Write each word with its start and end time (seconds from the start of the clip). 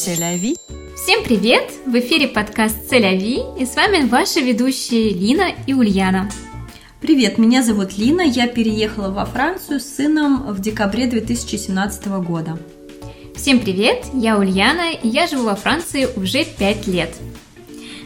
Селяви. 0.00 0.56
Всем 0.96 1.22
привет! 1.22 1.70
В 1.84 1.94
эфире 1.98 2.26
подкаст 2.26 2.88
Целяви 2.88 3.42
и 3.58 3.66
с 3.66 3.76
вами 3.76 4.08
ваши 4.08 4.40
ведущие 4.40 5.10
Лина 5.10 5.52
и 5.66 5.74
Ульяна. 5.74 6.30
Привет, 7.02 7.36
меня 7.36 7.62
зовут 7.62 7.98
Лина, 7.98 8.22
я 8.22 8.48
переехала 8.48 9.10
во 9.10 9.26
Францию 9.26 9.78
с 9.78 9.84
сыном 9.84 10.54
в 10.54 10.60
декабре 10.62 11.06
2017 11.06 12.06
года. 12.24 12.58
Всем 13.36 13.60
привет, 13.60 14.06
я 14.14 14.38
Ульяна 14.38 14.90
и 14.90 15.06
я 15.06 15.26
живу 15.26 15.42
во 15.42 15.54
Франции 15.54 16.08
уже 16.16 16.46
5 16.46 16.86
лет. 16.86 17.14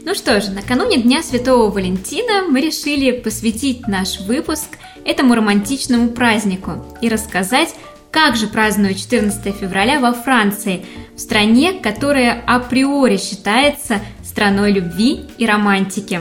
Ну 0.04 0.16
что 0.16 0.40
ж, 0.40 0.48
накануне 0.48 1.00
Дня 1.00 1.22
Святого 1.22 1.70
Валентина 1.70 2.42
мы 2.48 2.60
решили 2.60 3.12
посвятить 3.12 3.86
наш 3.86 4.18
выпуск 4.18 4.78
этому 5.04 5.36
романтичному 5.36 6.08
празднику 6.08 6.84
и 7.00 7.08
рассказать, 7.08 7.72
как 8.14 8.36
же 8.36 8.46
празднуют 8.46 8.98
14 8.98 9.56
февраля 9.56 9.98
во 9.98 10.12
Франции, 10.12 10.86
в 11.16 11.18
стране, 11.18 11.72
которая 11.72 12.44
априори 12.46 13.16
считается 13.16 14.00
страной 14.22 14.70
любви 14.70 15.22
и 15.36 15.44
романтики. 15.44 16.20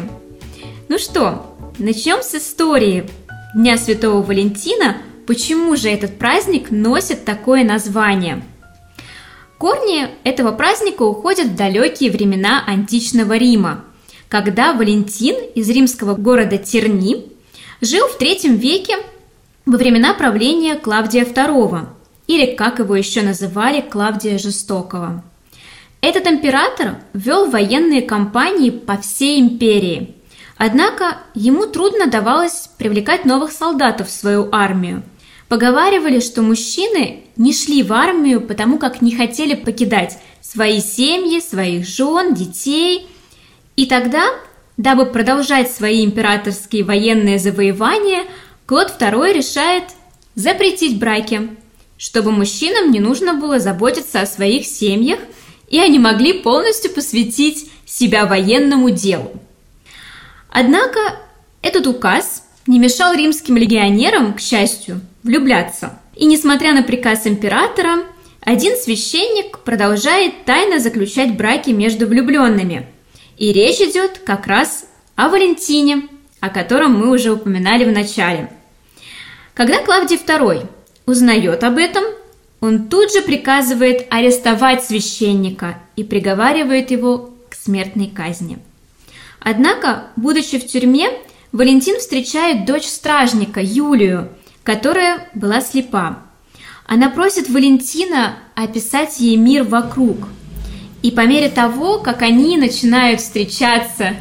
Ну 0.90 0.98
что, 0.98 1.56
начнем 1.78 2.24
с 2.24 2.34
истории 2.34 3.08
Дня 3.54 3.78
Святого 3.78 4.24
Валентина. 4.24 4.98
Почему 5.28 5.76
же 5.76 5.88
этот 5.88 6.18
праздник 6.18 6.72
носит 6.72 7.26
такое 7.26 7.64
название? 7.64 8.44
Корни 9.60 10.08
этого 10.24 10.52
праздника 10.52 11.04
уходят 11.04 11.50
в 11.50 11.56
далекие 11.56 12.10
времена 12.10 12.64
античного 12.66 13.38
Рима, 13.38 13.86
когда 14.30 14.74
Валентин 14.74 15.36
из 15.54 15.70
римского 15.70 16.16
города 16.16 16.58
Терни 16.58 17.28
жил 17.82 18.08
в 18.08 18.18
третьем 18.18 18.56
веке 18.56 18.98
во 19.66 19.78
времена 19.78 20.14
правления 20.14 20.76
Клавдия 20.76 21.24
II, 21.24 21.88
или, 22.28 22.56
как 22.56 22.80
его 22.80 22.96
еще 22.96 23.22
называли, 23.22 23.82
Клавдия 23.82 24.38
Жестокого. 24.38 25.24
Этот 26.02 26.28
император 26.28 26.98
вел 27.14 27.50
военные 27.50 28.02
кампании 28.02 28.70
по 28.70 28.98
всей 28.98 29.40
империи. 29.40 30.16
Однако 30.58 31.18
ему 31.34 31.66
трудно 31.66 32.08
давалось 32.08 32.70
привлекать 32.78 33.26
новых 33.26 33.52
солдатов 33.52 34.10
в 34.10 34.12
свою 34.12 34.50
армию. 34.52 35.04
Поговаривали, 35.48 36.20
что 36.20 36.42
мужчины 36.42 37.24
не 37.38 37.54
шли 37.54 37.84
в 37.84 37.94
армию, 37.94 38.42
потому 38.42 38.78
как 38.78 39.02
не 39.02 39.16
хотели 39.16 39.56
покидать 39.56 40.20
свои 40.42 40.82
семьи, 40.82 41.40
своих 41.40 41.88
жен, 41.88 42.34
детей. 42.34 43.08
И 43.76 43.86
тогда, 43.86 44.26
дабы 44.78 45.06
продолжать 45.06 45.72
свои 45.72 46.06
императорские 46.06 46.84
военные 46.84 47.40
завоевания, 47.40 48.24
Клод 48.66 48.96
II 49.00 49.34
решает 49.34 49.84
запретить 50.36 50.98
браки, 50.98 51.50
чтобы 51.98 52.32
мужчинам 52.32 52.92
не 52.92 53.00
нужно 53.00 53.34
было 53.34 53.60
заботиться 53.60 54.22
о 54.22 54.26
своих 54.26 54.66
семьях, 54.66 55.20
и 55.70 55.80
они 55.80 56.00
могли 56.00 56.34
полностью 56.34 56.92
посвятить 56.92 57.70
себя 57.86 58.26
военному 58.26 58.90
делу. 58.90 59.32
Однако 60.50 61.00
этот 61.62 61.88
указ 61.88 62.44
не 62.68 62.80
мешал 62.80 63.14
римским 63.14 63.58
легионерам, 63.58 64.34
к 64.34 64.40
счастью, 64.40 65.02
влюбляться. 65.24 66.00
И 66.16 66.26
несмотря 66.26 66.74
на 66.74 66.84
приказ 66.84 67.26
императора, 67.26 68.04
один 68.42 68.76
священник 68.78 69.60
продолжает 69.60 70.46
тайно 70.46 70.80
заключать 70.80 71.36
браки 71.36 71.72
между 71.72 72.08
влюбленными. 72.08 72.88
И 73.38 73.52
речь 73.52 73.80
идет 73.80 74.20
как 74.24 74.48
раз 74.48 74.86
о 75.16 75.30
Валентине, 75.30 76.04
о 76.44 76.50
котором 76.50 77.00
мы 77.00 77.10
уже 77.10 77.32
упоминали 77.32 77.86
в 77.86 77.94
начале. 77.94 78.52
Когда 79.54 79.80
Клавдий 79.82 80.18
II 80.18 80.68
узнает 81.06 81.64
об 81.64 81.78
этом, 81.78 82.04
он 82.60 82.90
тут 82.90 83.14
же 83.14 83.22
приказывает 83.22 84.08
арестовать 84.10 84.84
священника 84.84 85.78
и 85.96 86.04
приговаривает 86.04 86.92
его 86.92 87.34
к 87.50 87.56
смертной 87.56 88.08
казни. 88.08 88.60
Однако, 89.40 90.08
будучи 90.18 90.60
в 90.60 90.68
тюрьме, 90.68 91.12
Валентин 91.54 91.98
встречает 91.98 92.66
дочь 92.66 92.88
стражника 92.88 93.62
Юлию, 93.64 94.28
которая 94.66 95.30
была 95.34 95.62
слепа. 95.62 96.24
Она 96.86 97.10
просит 97.10 97.50
Валентина 97.50 98.34
описать 98.54 99.18
ей 99.22 99.38
мир 99.38 99.64
вокруг. 99.64 100.18
И 101.04 101.12
по 101.12 101.26
мере 101.26 101.48
того, 101.48 102.00
как 102.00 102.22
они 102.22 102.58
начинают 102.58 103.22
встречаться 103.22 104.18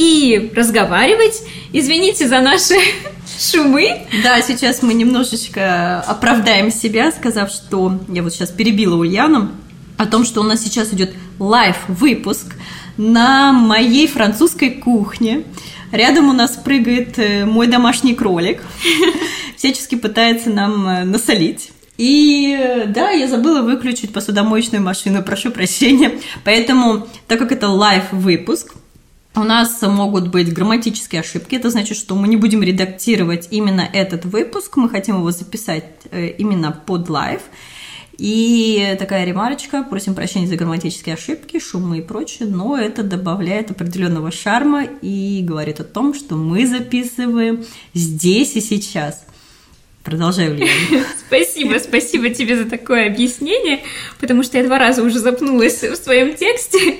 и 0.00 0.50
разговаривать. 0.56 1.42
Извините 1.74 2.26
за 2.26 2.40
наши 2.40 2.74
шумы. 3.38 4.06
Да, 4.24 4.40
сейчас 4.40 4.82
мы 4.82 4.94
немножечко 4.94 6.00
оправдаем 6.00 6.70
себя, 6.70 7.12
сказав, 7.12 7.50
что 7.50 8.00
я 8.08 8.22
вот 8.22 8.32
сейчас 8.32 8.48
перебила 8.48 8.96
Ульяну 8.96 9.50
о 9.98 10.06
том, 10.06 10.24
что 10.24 10.40
у 10.40 10.44
нас 10.44 10.62
сейчас 10.62 10.94
идет 10.94 11.12
лайв-выпуск 11.38 12.54
на 12.96 13.52
моей 13.52 14.06
французской 14.06 14.70
кухне. 14.70 15.42
Рядом 15.92 16.30
у 16.30 16.32
нас 16.32 16.52
прыгает 16.52 17.18
э, 17.18 17.44
мой 17.44 17.66
домашний 17.66 18.14
кролик, 18.14 18.62
всячески 19.56 19.96
пытается 19.96 20.48
нам 20.48 20.88
э, 20.88 21.04
насолить. 21.04 21.72
И 21.98 22.56
э, 22.58 22.86
да, 22.86 23.10
я 23.10 23.28
забыла 23.28 23.60
выключить 23.60 24.14
посудомоечную 24.14 24.82
машину, 24.82 25.22
прошу 25.22 25.50
прощения. 25.50 26.12
Поэтому, 26.44 27.06
так 27.26 27.38
как 27.38 27.52
это 27.52 27.68
live-выпуск, 27.68 28.76
у 29.34 29.44
нас 29.44 29.80
могут 29.82 30.28
быть 30.28 30.52
грамматические 30.52 31.20
ошибки. 31.20 31.54
Это 31.54 31.70
значит, 31.70 31.96
что 31.96 32.16
мы 32.16 32.26
не 32.28 32.36
будем 32.36 32.62
редактировать 32.62 33.48
именно 33.50 33.88
этот 33.92 34.24
выпуск. 34.24 34.76
Мы 34.76 34.88
хотим 34.88 35.16
его 35.18 35.30
записать 35.30 35.84
э, 36.10 36.28
именно 36.28 36.72
под 36.72 37.08
live. 37.08 37.42
И 38.18 38.96
такая 38.98 39.24
ремарочка, 39.24 39.82
просим 39.82 40.14
прощения 40.14 40.46
за 40.46 40.56
грамматические 40.56 41.14
ошибки, 41.14 41.58
шумы 41.58 41.98
и 41.98 42.02
прочее, 42.02 42.48
но 42.50 42.76
это 42.76 43.02
добавляет 43.02 43.70
определенного 43.70 44.30
шарма 44.30 44.84
и 44.84 45.42
говорит 45.42 45.80
о 45.80 45.84
том, 45.84 46.12
что 46.12 46.36
мы 46.36 46.66
записываем 46.66 47.64
здесь 47.94 48.56
и 48.56 48.60
сейчас. 48.60 49.24
Продолжаю, 50.04 50.56
Лена. 50.56 51.04
Спасибо, 51.26 51.78
спасибо 51.78 52.30
тебе 52.30 52.56
за 52.56 52.68
такое 52.68 53.06
объяснение, 53.06 53.80
потому 54.18 54.42
что 54.42 54.56
я 54.58 54.64
два 54.64 54.78
раза 54.78 55.02
уже 55.02 55.18
запнулась 55.18 55.82
в 55.82 55.94
своем 55.96 56.34
тексте. 56.34 56.96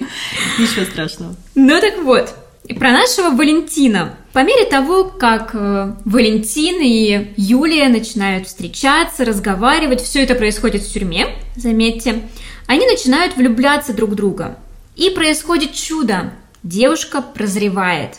Ничего 0.59 0.85
страшного. 0.85 1.35
Ну 1.55 1.81
так 1.81 1.99
вот, 2.03 2.35
про 2.79 2.93
нашего 2.93 3.31
Валентина. 3.31 4.17
По 4.33 4.45
мере 4.45 4.67
того, 4.67 5.05
как 5.05 5.55
э, 5.55 5.95
Валентин 6.05 6.81
и 6.81 7.33
Юлия 7.37 7.89
начинают 7.89 8.47
встречаться, 8.47 9.25
разговаривать, 9.25 10.01
все 10.03 10.23
это 10.23 10.37
происходит 10.37 10.83
в 10.83 10.93
тюрьме, 10.93 11.27
заметьте, 11.57 12.23
они 12.67 12.87
начинают 12.87 13.37
влюбляться 13.37 13.93
друг 13.93 14.11
в 14.11 14.15
друга. 14.15 14.59
И 14.95 15.11
происходит 15.11 15.73
чудо. 15.73 16.33
Девушка 16.63 17.23
прозревает. 17.23 18.19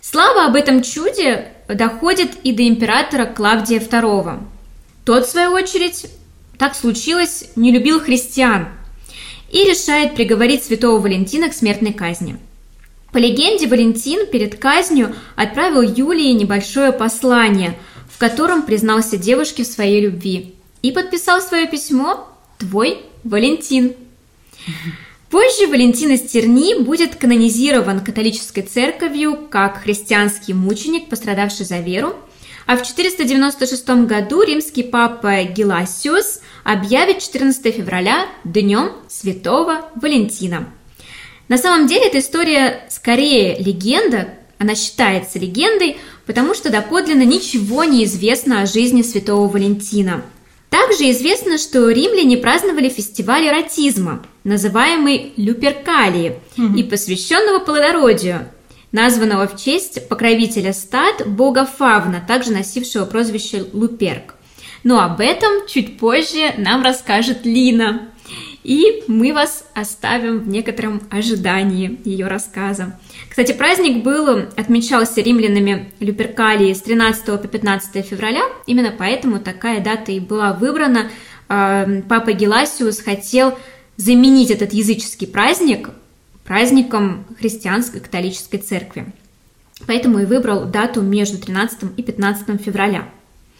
Слава 0.00 0.46
об 0.46 0.54
этом 0.54 0.82
чуде 0.82 1.48
доходит 1.68 2.30
и 2.42 2.52
до 2.52 2.66
императора 2.66 3.26
Клавдия 3.26 3.80
II. 3.80 4.40
Тот, 5.04 5.26
в 5.26 5.30
свою 5.30 5.52
очередь, 5.52 6.06
так 6.58 6.74
случилось, 6.74 7.50
не 7.56 7.70
любил 7.70 8.00
христиан 8.00 8.68
и 9.50 9.58
решает 9.64 10.14
приговорить 10.14 10.64
святого 10.64 11.00
Валентина 11.00 11.48
к 11.48 11.54
смертной 11.54 11.92
казни. 11.92 12.38
По 13.12 13.18
легенде, 13.18 13.66
Валентин 13.66 14.26
перед 14.26 14.58
казнью 14.58 15.14
отправил 15.36 15.80
Юлии 15.82 16.32
небольшое 16.32 16.92
послание, 16.92 17.78
в 18.10 18.18
котором 18.18 18.62
признался 18.62 19.16
девушке 19.16 19.62
в 19.62 19.68
своей 19.68 20.02
любви 20.02 20.54
и 20.82 20.92
подписал 20.92 21.40
свое 21.40 21.66
письмо 21.66 22.28
«Твой 22.58 22.98
Валентин». 23.24 23.94
Позже 25.36 25.66
Валентин 25.66 26.12
из 26.12 26.22
Терни 26.22 26.82
будет 26.82 27.16
канонизирован 27.16 28.00
католической 28.00 28.62
церковью 28.62 29.36
как 29.50 29.82
христианский 29.82 30.54
мученик, 30.54 31.10
пострадавший 31.10 31.66
за 31.66 31.80
веру, 31.80 32.14
а 32.64 32.74
в 32.74 32.82
496 32.82 33.86
году 34.06 34.40
римский 34.40 34.82
папа 34.82 35.44
Геласиус 35.44 36.40
объявит 36.64 37.18
14 37.18 37.74
февраля 37.74 38.28
днем 38.44 38.92
Святого 39.08 39.90
Валентина. 39.94 40.70
На 41.48 41.58
самом 41.58 41.86
деле 41.86 42.06
эта 42.06 42.20
история 42.20 42.86
скорее 42.88 43.58
легенда, 43.58 44.30
она 44.56 44.74
считается 44.74 45.38
легендой, 45.38 45.98
потому 46.24 46.54
что 46.54 46.70
доподлинно 46.70 47.26
ничего 47.26 47.84
не 47.84 48.04
известно 48.04 48.62
о 48.62 48.66
жизни 48.66 49.02
Святого 49.02 49.48
Валентина– 49.48 50.22
также 50.86 51.10
известно, 51.10 51.58
что 51.58 51.90
римляне 51.90 52.36
праздновали 52.36 52.88
фестиваль 52.88 53.46
эротизма, 53.46 54.24
называемый 54.44 55.32
Люперкалии, 55.36 56.36
mm-hmm. 56.56 56.76
и 56.76 56.82
посвященного 56.84 57.58
плодородию, 57.58 58.48
названного 58.92 59.48
в 59.48 59.56
честь 59.60 60.08
покровителя 60.08 60.72
стад 60.72 61.26
бога 61.26 61.66
Фавна, 61.66 62.24
также 62.26 62.52
носившего 62.52 63.04
прозвище 63.04 63.64
Луперк. 63.72 64.34
Но 64.84 65.00
об 65.00 65.20
этом 65.20 65.66
чуть 65.66 65.98
позже 65.98 66.54
нам 66.56 66.82
расскажет 66.82 67.44
Лина. 67.44 68.08
И 68.66 69.04
мы 69.06 69.32
вас 69.32 69.64
оставим 69.74 70.40
в 70.40 70.48
некотором 70.48 71.00
ожидании 71.08 72.00
ее 72.04 72.26
рассказа. 72.26 72.98
Кстати, 73.30 73.52
праздник 73.52 74.02
был, 74.02 74.28
отмечался 74.56 75.20
римлянами 75.20 75.92
Люперкалии 76.00 76.72
с 76.72 76.82
13 76.82 77.26
по 77.26 77.46
15 77.46 78.04
февраля, 78.04 78.42
именно 78.66 78.90
поэтому 78.90 79.38
такая 79.38 79.80
дата 79.80 80.10
и 80.10 80.18
была 80.18 80.52
выбрана. 80.52 81.12
А, 81.48 81.86
папа 82.08 82.32
Геласиус 82.32 83.02
хотел 83.02 83.56
заменить 83.96 84.50
этот 84.50 84.72
языческий 84.72 85.28
праздник 85.28 85.90
праздником 86.44 87.24
христианской 87.38 88.00
католической 88.00 88.58
церкви. 88.58 89.06
Поэтому 89.86 90.18
и 90.18 90.24
выбрал 90.24 90.64
дату 90.64 91.02
между 91.02 91.38
13 91.38 91.96
и 91.96 92.02
15 92.02 92.60
февраля. 92.60 93.08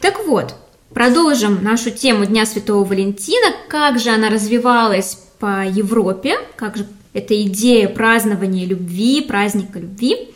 Так 0.00 0.26
вот, 0.26 0.56
продолжим 0.92 1.62
нашу 1.62 1.90
тему 1.90 2.26
Дня 2.26 2.46
Святого 2.46 2.84
Валентина, 2.84 3.54
как 3.68 3.98
же 3.98 4.10
она 4.10 4.30
развивалась 4.30 5.18
по 5.38 5.64
Европе, 5.66 6.36
как 6.56 6.76
же 6.76 6.86
эта 7.12 7.40
идея 7.42 7.88
празднования 7.88 8.66
любви, 8.66 9.22
праздника 9.22 9.78
любви. 9.78 10.30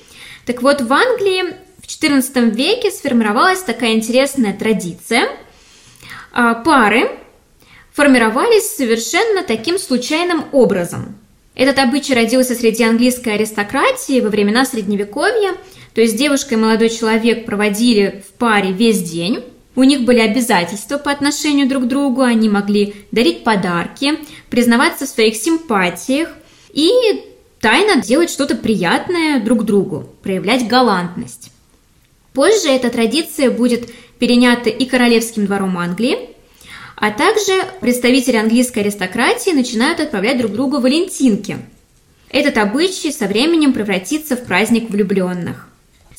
Так 0.47 0.63
вот, 0.63 0.81
в 0.81 0.93
Англии 0.93 1.55
в 1.79 1.87
XIV 1.87 2.51
веке 2.51 2.91
сформировалась 2.91 3.63
такая 3.63 3.93
интересная 3.95 4.53
традиция. 4.53 5.29
А, 6.33 6.55
пары 6.55 7.11
формировались 7.93 8.75
совершенно 8.75 9.43
таким 9.43 9.79
случайным 9.79 10.45
образом. 10.53 11.17
Этот 11.55 11.79
обычай 11.79 12.15
родился 12.15 12.55
среди 12.55 12.85
английской 12.85 13.35
аристократии 13.35 14.21
во 14.21 14.31
времена 14.31 14.65
Средневековья, 14.65 15.53
то 15.95 16.01
есть 16.01 16.17
девушка 16.17 16.55
и 16.55 16.59
молодой 16.59 16.89
человек 16.89 17.45
проводили 17.45 18.25
в 18.27 18.39
паре 18.39 18.73
весь 18.73 19.03
день, 19.03 19.45
у 19.81 19.83
них 19.83 20.03
были 20.03 20.19
обязательства 20.19 20.99
по 20.99 21.11
отношению 21.11 21.67
друг 21.67 21.85
к 21.85 21.87
другу, 21.87 22.21
они 22.21 22.51
могли 22.51 22.95
дарить 23.13 23.45
подарки, 23.45 24.19
признаваться 24.51 25.07
в 25.07 25.09
своих 25.09 25.37
симпатиях 25.37 26.29
и 26.71 26.91
тайно 27.61 28.03
делать 28.03 28.29
что-то 28.29 28.57
приятное 28.57 29.41
друг 29.41 29.65
другу, 29.65 30.07
проявлять 30.23 30.69
галантность. 30.69 31.51
Позже 32.35 32.69
эта 32.69 32.91
традиция 32.91 33.51
будет 33.51 33.91
перенята 34.19 34.69
и 34.69 34.85
королевским 34.85 35.47
двором 35.47 35.79
Англии, 35.79 36.29
а 36.97 37.11
также 37.11 37.55
представители 37.81 38.37
английской 38.37 38.81
аристократии 38.81 39.53
начинают 39.53 39.99
отправлять 39.99 40.37
друг 40.37 40.53
другу 40.53 40.81
валентинки. 40.81 41.57
Этот 42.29 42.59
обычай 42.59 43.13
со 43.13 43.27
временем 43.27 43.73
превратится 43.73 44.37
в 44.37 44.45
праздник 44.45 44.91
влюбленных. 44.91 45.70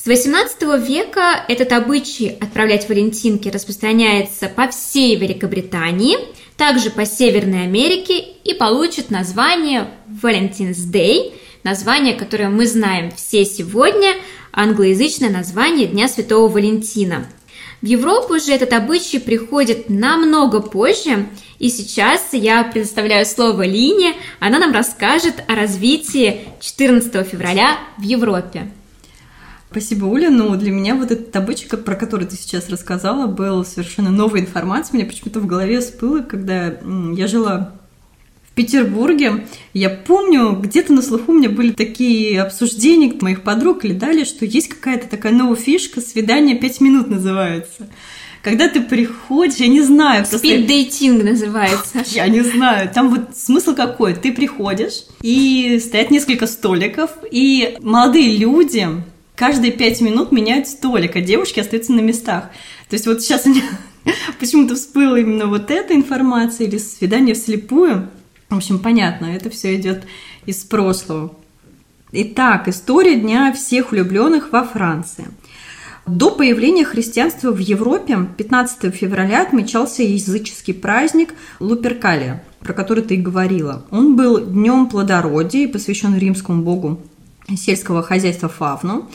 С 0.03 0.07
XVIII 0.07 0.83
века 0.83 1.45
этот 1.47 1.73
обычай 1.73 2.35
отправлять 2.41 2.89
валентинки 2.89 3.49
распространяется 3.49 4.47
по 4.47 4.67
всей 4.67 5.15
Великобритании, 5.15 6.17
также 6.57 6.89
по 6.89 7.05
Северной 7.05 7.65
Америке 7.65 8.17
и 8.43 8.55
получит 8.55 9.11
название 9.11 9.91
Valentine's 10.23 10.91
Day, 10.91 11.35
название, 11.63 12.15
которое 12.15 12.49
мы 12.49 12.65
знаем 12.65 13.11
все 13.11 13.45
сегодня, 13.45 14.15
англоязычное 14.51 15.29
название 15.29 15.85
Дня 15.85 16.07
Святого 16.07 16.47
Валентина. 16.47 17.27
В 17.83 17.85
Европу 17.85 18.39
же 18.39 18.53
этот 18.53 18.73
обычай 18.73 19.19
приходит 19.19 19.87
намного 19.87 20.61
позже, 20.61 21.27
и 21.59 21.69
сейчас 21.69 22.29
я 22.31 22.63
предоставляю 22.63 23.27
слово 23.27 23.67
Лине, 23.67 24.15
она 24.39 24.57
нам 24.57 24.73
расскажет 24.73 25.43
о 25.47 25.53
развитии 25.53 26.39
14 26.59 27.27
февраля 27.27 27.77
в 27.99 28.01
Европе. 28.01 28.71
Спасибо, 29.71 30.03
Уля. 30.03 30.29
Ну, 30.29 30.53
для 30.57 30.69
меня 30.69 30.95
вот 30.95 31.11
этот 31.11 31.33
обычай, 31.33 31.65
про 31.67 31.95
который 31.95 32.27
ты 32.27 32.35
сейчас 32.35 32.67
рассказала, 32.67 33.27
был 33.27 33.63
совершенно 33.63 34.09
новой 34.09 34.41
информацией. 34.41 34.97
Мне 34.97 35.05
почему-то 35.09 35.39
в 35.39 35.47
голове 35.47 35.79
всплыло, 35.79 36.19
когда 36.19 36.77
я 37.15 37.27
жила 37.27 37.71
в 38.43 38.53
Петербурге. 38.53 39.45
Я 39.73 39.89
помню, 39.89 40.57
где-то 40.59 40.91
на 40.91 41.01
слуху 41.01 41.31
у 41.31 41.35
меня 41.35 41.49
были 41.49 41.71
такие 41.71 42.41
обсуждения 42.41 43.13
моих 43.21 43.43
подруг 43.43 43.85
или 43.85 43.93
далее, 43.93 44.25
что 44.25 44.43
есть 44.43 44.67
какая-то 44.67 45.07
такая 45.07 45.31
новая 45.31 45.55
фишка, 45.55 46.01
свидание 46.01 46.57
пять 46.57 46.81
минут 46.81 47.07
называется. 47.07 47.87
Когда 48.41 48.67
ты 48.67 48.81
приходишь, 48.81 49.59
я 49.59 49.67
не 49.67 49.83
знаю... 49.83 50.25
Спид-дейтинг 50.25 51.23
называется. 51.23 52.03
Я 52.07 52.27
не 52.27 52.41
знаю. 52.41 52.89
Там 52.93 53.09
вот 53.09 53.37
смысл 53.37 53.73
какой? 53.73 54.15
Ты 54.15 54.33
приходишь, 54.33 55.05
и 55.21 55.79
стоят 55.79 56.11
несколько 56.11 56.47
столиков, 56.47 57.11
и 57.31 57.77
молодые 57.81 58.35
люди 58.35 58.89
каждые 59.41 59.71
пять 59.71 60.01
минут 60.01 60.31
меняют 60.31 60.67
столик, 60.67 61.15
а 61.15 61.21
девушки 61.21 61.59
остаются 61.59 61.93
на 61.93 62.01
местах. 62.01 62.51
То 62.89 62.93
есть 62.93 63.07
вот 63.07 63.23
сейчас 63.23 63.47
у 63.47 63.49
меня 63.49 63.63
почему-то 64.39 64.75
всплыла 64.75 65.17
именно 65.17 65.47
вот 65.47 65.71
эта 65.71 65.95
информация 65.95 66.67
или 66.67 66.77
свидание 66.77 67.33
вслепую. 67.33 68.07
В 68.49 68.57
общем, 68.57 68.77
понятно, 68.77 69.25
это 69.25 69.49
все 69.49 69.75
идет 69.75 70.03
из 70.45 70.57
прошлого. 70.57 71.35
Итак, 72.11 72.67
история 72.67 73.15
Дня 73.15 73.51
всех 73.51 73.91
влюбленных 73.91 74.51
во 74.51 74.63
Франции. 74.63 75.25
До 76.05 76.29
появления 76.29 76.85
христианства 76.85 77.51
в 77.51 77.57
Европе 77.57 78.19
15 78.37 78.93
февраля 78.93 79.41
отмечался 79.41 80.03
языческий 80.03 80.75
праздник 80.75 81.33
Луперкалия, 81.59 82.43
про 82.59 82.73
который 82.73 83.03
ты 83.03 83.15
и 83.15 83.17
говорила. 83.17 83.87
Он 83.89 84.15
был 84.15 84.39
днем 84.39 84.85
плодородия 84.85 85.63
и 85.63 85.71
посвящен 85.71 86.15
римскому 86.15 86.61
богу 86.61 87.01
сельского 87.55 88.03
хозяйства 88.03 88.49
Фавну 88.49 89.09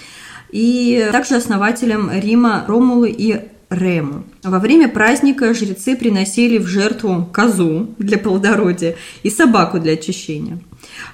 и 0.51 1.09
также 1.13 1.37
основателем 1.37 2.11
Рима 2.13 2.65
Ромулы 2.67 3.11
и 3.11 3.41
Рему. 3.69 4.23
Во 4.45 4.61
время 4.61 4.89
праздника 4.89 5.53
жрецы 5.53 5.97
приносили 5.97 6.59
в 6.59 6.67
жертву 6.69 7.29
козу 7.33 7.89
для 7.99 8.17
плодородия 8.17 8.95
и 9.25 9.31
собаку 9.31 9.81
для 9.81 9.95
очищения. 9.95 10.61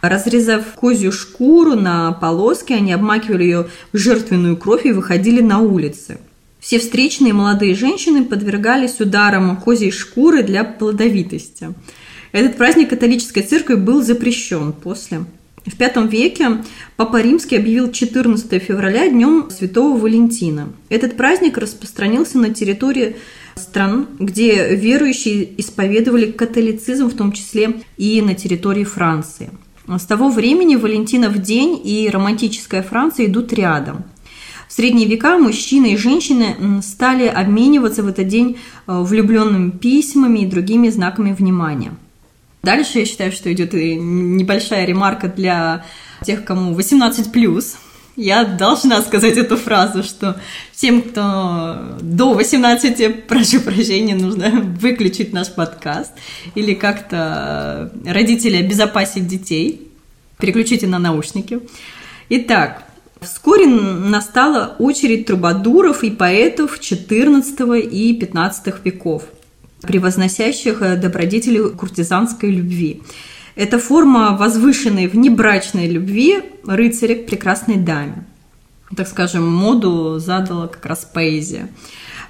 Разрезав 0.03 0.62
козью 0.75 1.12
шкуру 1.12 1.76
на 1.76 2.12
полоски, 2.12 2.75
они 2.75 2.93
обмакивали 2.93 3.44
ее 3.44 3.69
в 3.93 3.97
жертвенную 3.97 4.59
кровь 4.59 4.85
и 4.85 4.93
выходили 4.93 5.41
на 5.41 5.61
улицы. 5.61 6.19
Все 6.61 6.79
встречные 6.79 7.32
молодые 7.32 7.75
женщины 7.75 8.25
подвергались 8.25 9.00
ударам 9.00 9.56
козьей 9.56 9.91
шкуры 9.91 10.43
для 10.43 10.62
плодовитости. 10.62 11.75
Этот 12.32 12.56
праздник 12.56 12.91
католической 12.91 13.43
церкви 13.43 13.75
был 13.75 14.03
запрещен 14.03 14.73
после 14.73 15.25
в 15.64 15.79
V 15.79 16.09
веке 16.09 16.62
Папа 16.97 17.20
Римский 17.20 17.56
объявил 17.56 17.91
14 17.91 18.62
февраля 18.62 19.09
днем 19.09 19.49
Святого 19.50 19.97
Валентина. 19.97 20.69
Этот 20.88 21.17
праздник 21.17 21.56
распространился 21.56 22.38
на 22.38 22.53
территории 22.53 23.17
стран, 23.55 24.09
где 24.19 24.75
верующие 24.75 25.61
исповедовали 25.61 26.32
католицизм, 26.32 27.09
в 27.09 27.14
том 27.14 27.32
числе 27.32 27.82
и 27.97 28.20
на 28.23 28.35
территории 28.35 28.85
Франции. 28.85 29.50
С 29.87 30.05
того 30.05 30.31
времени 30.31 30.76
Валентинов 30.76 31.38
день 31.38 31.81
и 31.85 32.09
романтическая 32.11 32.82
Франция 32.82 33.26
идут 33.26 33.53
рядом. 33.53 34.05
В 34.69 34.73
средние 34.73 35.06
века 35.06 35.38
мужчины 35.38 35.93
и 35.93 35.97
женщины 35.97 36.81
стали 36.82 37.26
обмениваться 37.26 38.03
в 38.03 38.09
этот 38.09 38.26
день 38.26 38.56
э, 38.87 39.03
влюбленными 39.03 39.70
письмами 39.70 40.41
и 40.41 40.47
другими 40.47 40.88
знаками 40.88 41.32
внимания. 41.32 41.93
Дальше 42.62 43.00
я 43.00 43.06
считаю, 43.06 43.32
что 43.32 43.53
идет 43.53 43.73
небольшая 43.73 44.85
ремарка 44.85 45.28
для 45.28 45.85
тех, 46.25 46.45
кому 46.45 46.78
18+. 46.78 47.64
Я 48.14 48.45
должна 48.45 49.00
сказать 49.00 49.37
эту 49.37 49.57
фразу, 49.57 50.04
что 50.04 50.40
всем, 50.71 51.02
кто 51.02 51.97
до 52.00 52.35
18, 52.35 53.26
прошу 53.26 53.61
прощения, 53.61 54.14
нужно 54.14 54.50
выключить 54.81 55.33
наш 55.33 55.52
подкаст 55.52 56.12
или 56.54 56.75
как-то 56.75 57.90
родители 58.07 58.57
обезопасить 58.57 59.26
детей. 59.26 59.88
Переключите 60.38 60.87
на 60.87 60.99
наушники. 60.99 61.61
Итак, 62.28 62.85
Вскоре 63.21 63.66
настала 63.66 64.75
очередь 64.81 65.26
трубадуров 65.26 66.02
и 66.02 66.11
поэтов 66.11 66.81
XIV 66.81 67.81
и 67.81 68.19
XV 68.19 68.75
веков– 68.83 69.23
превозносящих 69.83 70.83
э, 70.83 70.97
добродетели 70.97 71.69
куртизанской 71.71 72.51
любви. 72.51 73.03
Это 73.55 73.79
форма 73.79 74.37
возвышенной 74.37 75.09
внебрачной 75.09 75.89
любви 75.89 76.43
рыцаря 76.65 77.17
к 77.17 77.27
прекрасной 77.27 77.77
даме. 77.77 78.25
Так 78.97 79.09
скажем, 79.09 79.51
моду 79.51 80.19
задала 80.19 80.69
как 80.69 80.87
раз 80.87 81.09
поэзия. 81.12 81.69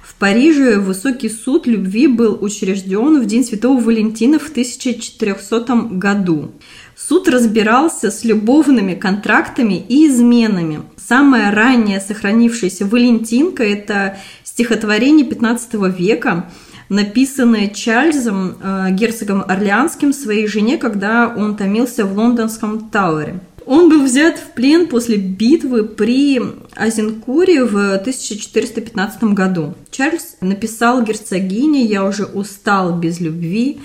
В 0.01 0.15
Париже 0.15 0.79
высокий 0.79 1.29
суд 1.29 1.67
любви 1.67 2.07
был 2.07 2.37
учрежден 2.41 3.21
в 3.21 3.25
День 3.25 3.43
Святого 3.43 3.79
Валентина 3.81 4.39
в 4.39 4.49
1400 4.49 5.75
году. 5.91 6.51
Суд 6.95 7.27
разбирался 7.27 8.11
с 8.11 8.23
любовными 8.23 8.93
контрактами 8.93 9.83
и 9.87 10.07
изменами. 10.07 10.83
Самая 10.95 11.51
ранняя 11.51 11.99
сохранившаяся 11.99 12.85
Валентинка– 12.85 13.63
это 13.65 14.17
стихотворение 14.43 15.25
15 15.25 15.73
века– 15.97 16.49
написанное 16.89 17.67
Чарльзом, 17.67 18.55
э, 18.61 18.87
герцогом 18.91 19.43
Орлеанским, 19.47 20.13
своей 20.13 20.47
жене, 20.47 20.77
когда 20.77 21.33
он 21.35 21.55
томился 21.55 22.05
в 22.05 22.17
лондонском 22.17 22.89
Тауэре. 22.89 23.39
Он 23.65 23.89
был 23.89 24.03
взят 24.03 24.37
в 24.37 24.53
плен 24.53 24.87
после 24.87 25.15
битвы 25.15 25.85
при 25.85 26.41
Азенкуре 26.75 27.63
в 27.63 27.95
1415 27.95 29.33
году. 29.33 29.73
Чарльз 29.89 30.35
написал 30.41 31.01
герцогине 31.01 31.85
«Я 31.85 32.03
уже 32.03 32.25
устал 32.25 32.97
без 32.99 33.21
любви, 33.21 33.79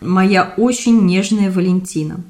моя 0.00 0.54
очень 0.56 1.04
нежная 1.04 1.50
Валентина». 1.50 2.20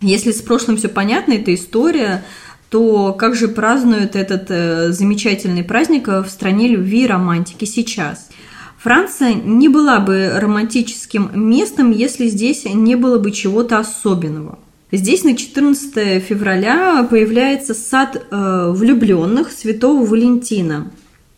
Если 0.00 0.32
с 0.32 0.42
прошлым 0.42 0.76
все 0.76 0.88
понятно, 0.88 1.34
эта 1.34 1.54
история, 1.54 2.24
то 2.70 3.12
как 3.12 3.34
же 3.34 3.48
празднуют 3.48 4.16
этот 4.16 4.46
э, 4.48 4.92
замечательный 4.92 5.64
праздник 5.64 6.08
в 6.08 6.26
стране 6.28 6.68
любви 6.68 7.04
и 7.04 7.06
романтики 7.06 7.64
сейчас– 7.64 8.28
Франция 8.78 9.34
не 9.34 9.68
была 9.68 9.98
бы 9.98 10.30
романтическим 10.36 11.30
местом, 11.34 11.90
если 11.90 12.28
здесь 12.28 12.64
не 12.64 12.94
было 12.94 13.18
бы 13.18 13.32
чего-то 13.32 13.78
особенного. 13.78 14.58
Здесь 14.92 15.24
на 15.24 15.36
14 15.36 16.22
февраля 16.22 17.06
появляется 17.10 17.74
сад 17.74 18.26
э, 18.30 18.70
влюбленных 18.70 19.50
Святого 19.50 20.06
Валентина. 20.06 20.90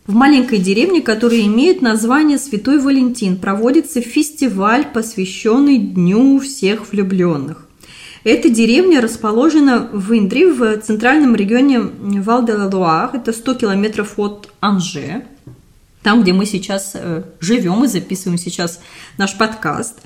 В 0.07 0.15
маленькой 0.15 0.59
деревне, 0.59 1.01
которая 1.01 1.41
имеет 1.43 1.83
название 1.83 2.39
Святой 2.39 2.79
Валентин, 2.79 3.39
проводится 3.39 4.01
фестиваль, 4.01 4.87
посвященный 4.93 5.79
Дню 5.79 6.39
всех 6.41 6.93
влюбленных. 6.93 7.67
Эта 8.23 8.51
деревня 8.51 9.01
расположена 9.01 9.89
в 9.93 10.13
Индри, 10.17 10.45
в 10.45 10.79
центральном 10.83 11.35
регионе 11.35 11.81
Вал-де-Луар. 11.81 13.11
Это 13.15 13.33
100 13.33 13.55
километров 13.55 14.19
от 14.19 14.51
Анже, 14.61 15.25
там, 16.03 16.23
где 16.23 16.33
мы 16.33 16.47
сейчас 16.47 16.93
э, 16.95 17.23
живем 17.41 17.85
и 17.85 17.89
записываем 17.89 18.39
сейчас 18.39 18.81
наш 19.19 19.37
подкаст. 19.37 19.99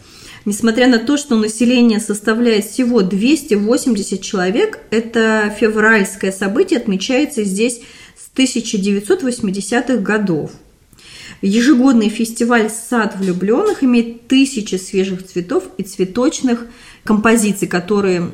Несмотря 0.44 0.88
на 0.88 0.98
то, 0.98 1.16
что 1.16 1.36
население 1.36 2.00
составляет 2.00 2.66
всего 2.66 3.00
280 3.02 4.20
человек, 4.20 4.80
это 4.90 5.54
февральское 5.58 6.32
событие 6.32 6.78
отмечается 6.78 7.44
здесь 7.44 7.80
с 8.16 8.36
1980-х 8.36 9.96
годов. 9.96 10.50
Ежегодный 11.40 12.08
фестиваль 12.08 12.70
«Сад 12.70 13.16
влюбленных» 13.16 13.82
имеет 13.82 14.28
тысячи 14.28 14.74
свежих 14.76 15.26
цветов 15.26 15.64
и 15.78 15.82
цветочных 15.82 16.66
композиций, 17.04 17.68
которые 17.68 18.30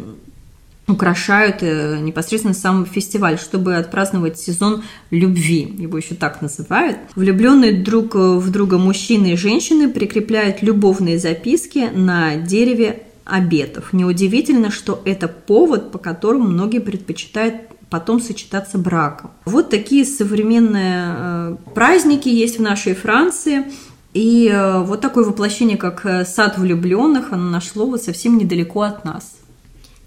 украшают 0.90 1.58
э, 1.62 1.98
непосредственно 2.00 2.54
сам 2.54 2.86
фестиваль, 2.86 3.38
чтобы 3.38 3.76
отпраздновать 3.76 4.38
сезон 4.38 4.82
любви, 5.10 5.74
его 5.78 5.98
еще 5.98 6.14
так 6.14 6.42
называют. 6.42 6.98
Влюбленные 7.14 7.72
друг 7.82 8.14
в 8.14 8.50
друга 8.50 8.78
мужчины 8.78 9.32
и 9.32 9.36
женщины 9.36 9.88
прикрепляют 9.90 10.62
любовные 10.62 11.18
записки 11.18 11.90
на 11.92 12.36
дереве 12.36 13.02
обетов. 13.24 13.92
Неудивительно, 13.92 14.70
что 14.70 15.00
это 15.04 15.28
повод, 15.28 15.92
по 15.92 15.98
которому 15.98 16.48
многие 16.48 16.80
предпочитают 16.80 17.54
потом 17.88 18.20
сочетаться 18.20 18.78
браком. 18.78 19.32
Вот 19.44 19.70
такие 19.70 20.04
современные 20.04 21.14
э, 21.16 21.56
праздники 21.74 22.28
есть 22.28 22.58
в 22.58 22.62
нашей 22.62 22.94
Франции. 22.94 23.66
И 24.14 24.48
э, 24.48 24.82
вот 24.82 25.00
такое 25.00 25.24
воплощение, 25.24 25.76
как 25.76 26.26
сад 26.26 26.58
влюбленных, 26.58 27.32
оно 27.32 27.50
нашло 27.50 27.86
вот 27.86 28.02
совсем 28.02 28.38
недалеко 28.38 28.82
от 28.82 29.04
нас. 29.04 29.39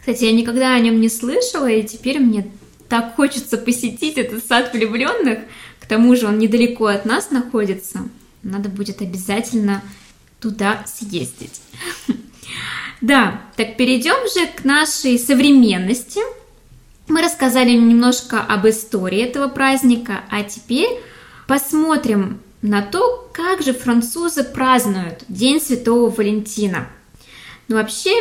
Кстати, 0.04 0.26
я 0.26 0.34
никогда 0.34 0.74
о 0.74 0.80
нем 0.82 1.00
не 1.00 1.08
слышала, 1.08 1.68
и 1.68 1.82
теперь 1.82 2.20
мне 2.20 2.46
так 2.90 3.16
хочется 3.16 3.58
посетить 3.58 4.18
этот 4.18 4.46
сад 4.46 4.74
влюбленных. 4.74 5.40
К 5.80 5.86
тому 5.86 6.18
же 6.18 6.28
он 6.28 6.40
недалеко 6.40 6.88
от 6.88 7.06
нас 7.06 7.32
находится. 7.32 8.10
Надо 8.42 8.68
будет 8.68 9.02
обязательно 9.02 9.82
туда 10.42 10.84
съездить. 10.86 11.62
Да, 13.00 13.42
так 13.58 13.76
перейдем 13.76 14.16
же 14.34 14.48
к 14.48 14.64
нашей 14.64 15.20
современности. 15.20 16.22
Мы 17.10 17.22
рассказали 17.22 17.72
немножко 17.72 18.40
об 18.40 18.66
истории 18.66 19.20
этого 19.20 19.50
праздника, 19.50 20.24
а 20.30 20.42
теперь 20.44 21.02
посмотрим 21.46 22.40
на 22.62 22.82
то, 22.82 23.30
как 23.34 23.62
же 23.62 23.74
французы 23.74 24.46
празднуют 24.46 25.26
День 25.28 25.60
Святого 25.60 26.10
Валентина. 26.10 26.88
Ну, 27.68 27.76
вообще, 27.76 28.14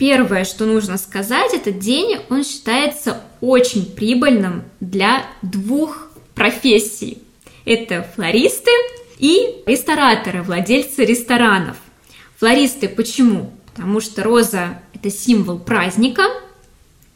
Первое, 0.00 0.44
что 0.44 0.64
нужно 0.64 0.96
сказать, 0.96 1.52
этот 1.52 1.78
день, 1.78 2.20
он 2.30 2.42
считается 2.42 3.20
очень 3.42 3.84
прибыльным 3.84 4.64
для 4.80 5.26
двух 5.42 6.10
профессий. 6.34 7.18
Это 7.66 8.08
флористы 8.14 8.70
и 9.18 9.62
рестораторы, 9.66 10.40
владельцы 10.40 11.04
ресторанов. 11.04 11.76
Флористы 12.38 12.88
почему? 12.88 13.52
Потому 13.66 14.00
что 14.00 14.22
роза– 14.22 14.80
это 14.94 15.10
символ 15.10 15.58
праздника, 15.58 16.22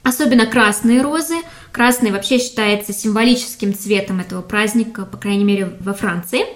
особенно 0.03 0.45
красные 0.45 1.01
розы. 1.01 1.37
Красный 1.73 2.13
вообще 2.13 2.39
считается 2.39 2.93
символическим 2.93 3.73
цветом 3.75 4.21
этого 4.21 4.43
праздника, 4.43 5.07
по 5.07 5.17
крайней 5.17 5.45
мере, 5.45 5.75
во 5.81 5.95
Франции– 5.95 6.41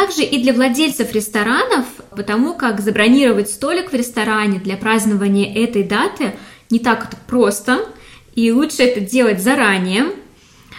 также 0.00 0.22
и 0.22 0.42
для 0.42 0.54
владельцев 0.54 1.12
ресторанов, 1.12 1.84
потому 2.10 2.54
как 2.54 2.80
забронировать 2.80 3.50
столик 3.50 3.92
в 3.92 3.94
ресторане 3.94 4.58
для 4.58 4.78
празднования 4.78 5.54
этой 5.54 5.82
даты 5.82 6.32
не 6.70 6.78
так 6.78 7.08
это 7.08 7.16
просто, 7.26 7.86
и 8.34 8.50
лучше 8.50 8.82
это 8.82 9.00
делать 9.00 9.42
заранее. 9.42 10.06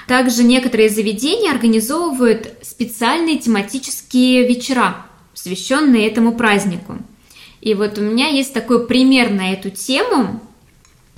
Также 0.07 0.43
некоторые 0.43 0.89
заведения 0.89 1.51
организовывают 1.51 2.51
специальные 2.63 3.37
тематические 3.37 4.47
вечера, 4.47 5.05
посвященные 5.33 6.07
этому 6.07 6.35
празднику. 6.35 6.97
И 7.61 7.75
вот 7.75 7.99
у 7.99 8.01
меня 8.01 8.29
есть 8.29 8.53
такой 8.53 8.87
пример 8.87 9.29
на 9.29 9.53
эту 9.53 9.69
тему. 9.69 10.41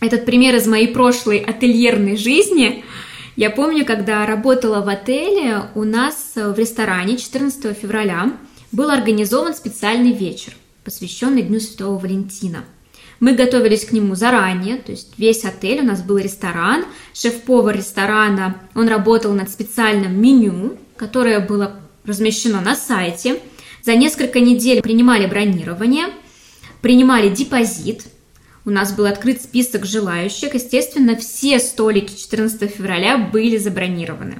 Этот 0.01 0.25
пример 0.25 0.55
из 0.55 0.67
моей 0.67 0.89
прошлой 0.89 1.37
ательерной 1.37 2.17
жизни– 2.17 2.83
я 3.35 3.49
помню, 3.49 3.85
когда 3.85 4.25
работала 4.25 4.81
в 4.81 4.89
отеле, 4.89 5.63
у 5.75 5.83
нас 5.83 6.33
в 6.35 6.57
ресторане 6.57 7.17
14 7.17 7.75
февраля 7.77 8.31
был 8.71 8.89
организован 8.89 9.55
специальный 9.55 10.11
вечер, 10.11 10.53
посвященный 10.83 11.41
Дню 11.41 11.59
Святого 11.59 11.97
Валентина. 11.97 12.63
Мы 13.19 13.33
готовились 13.33 13.85
к 13.85 13.91
нему 13.91 14.15
заранее, 14.15 14.77
то 14.77 14.91
есть 14.91 15.13
весь 15.17 15.45
отель, 15.45 15.79
у 15.79 15.85
нас 15.85 16.01
был 16.01 16.17
ресторан, 16.17 16.85
шеф-повар 17.13 17.77
ресторана, 17.77 18.57
он 18.75 18.87
работал 18.87 19.33
над 19.33 19.49
специальным 19.49 20.19
меню, 20.21 20.77
которое 20.97 21.39
было 21.39 21.79
размещено 22.05 22.61
на 22.61 22.75
сайте. 22.75 23.39
За 23.81 23.95
несколько 23.95 24.39
недель 24.39 24.81
принимали 24.81 25.25
бронирование, 25.25 26.07
принимали 26.81 27.29
депозит, 27.29 28.03
у 28.65 28.69
нас 28.69 28.93
был 28.93 29.05
открыт 29.05 29.41
список 29.41 29.85
желающих. 29.85 30.53
Естественно, 30.53 31.15
все 31.15 31.59
столики 31.59 32.15
14 32.15 32.69
февраля 32.71 33.17
были 33.17 33.57
забронированы. 33.57 34.39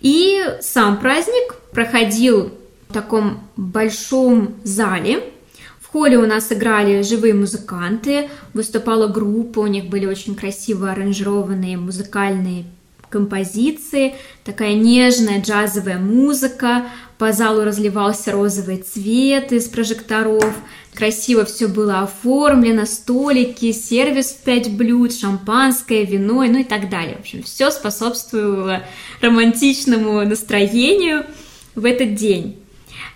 И 0.00 0.44
сам 0.60 0.98
праздник 0.98 1.54
проходил 1.72 2.52
в 2.88 2.92
таком 2.92 3.48
большом 3.56 4.56
зале. 4.64 5.22
В 5.80 5.86
холле 5.86 6.18
у 6.18 6.26
нас 6.26 6.50
играли 6.50 7.02
живые 7.02 7.34
музыканты, 7.34 8.28
выступала 8.54 9.06
группа, 9.06 9.60
у 9.60 9.66
них 9.66 9.84
были 9.84 10.06
очень 10.06 10.34
красиво 10.34 10.90
аранжированные 10.90 11.76
музыкальные 11.76 12.64
композиции, 13.12 14.14
такая 14.44 14.74
нежная 14.74 15.40
джазовая 15.40 15.98
музыка, 15.98 16.86
по 17.18 17.30
залу 17.32 17.62
разливался 17.64 18.32
розовый 18.32 18.78
цвет 18.78 19.52
из 19.52 19.68
прожекторов, 19.68 20.56
красиво 20.94 21.44
все 21.44 21.68
было 21.68 22.00
оформлено, 22.00 22.86
столики, 22.86 23.70
сервис 23.70 24.30
в 24.32 24.42
пять 24.42 24.72
блюд, 24.72 25.14
шампанское, 25.14 26.04
вино, 26.04 26.42
ну 26.44 26.60
и 26.60 26.64
так 26.64 26.88
далее. 26.90 27.16
В 27.16 27.20
общем, 27.20 27.42
все 27.44 27.70
способствовало 27.70 28.82
романтичному 29.20 30.24
настроению 30.24 31.24
в 31.76 31.84
этот 31.84 32.14
день. 32.14 32.58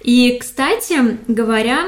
И, 0.03 0.37
кстати 0.39 1.19
говоря, 1.27 1.87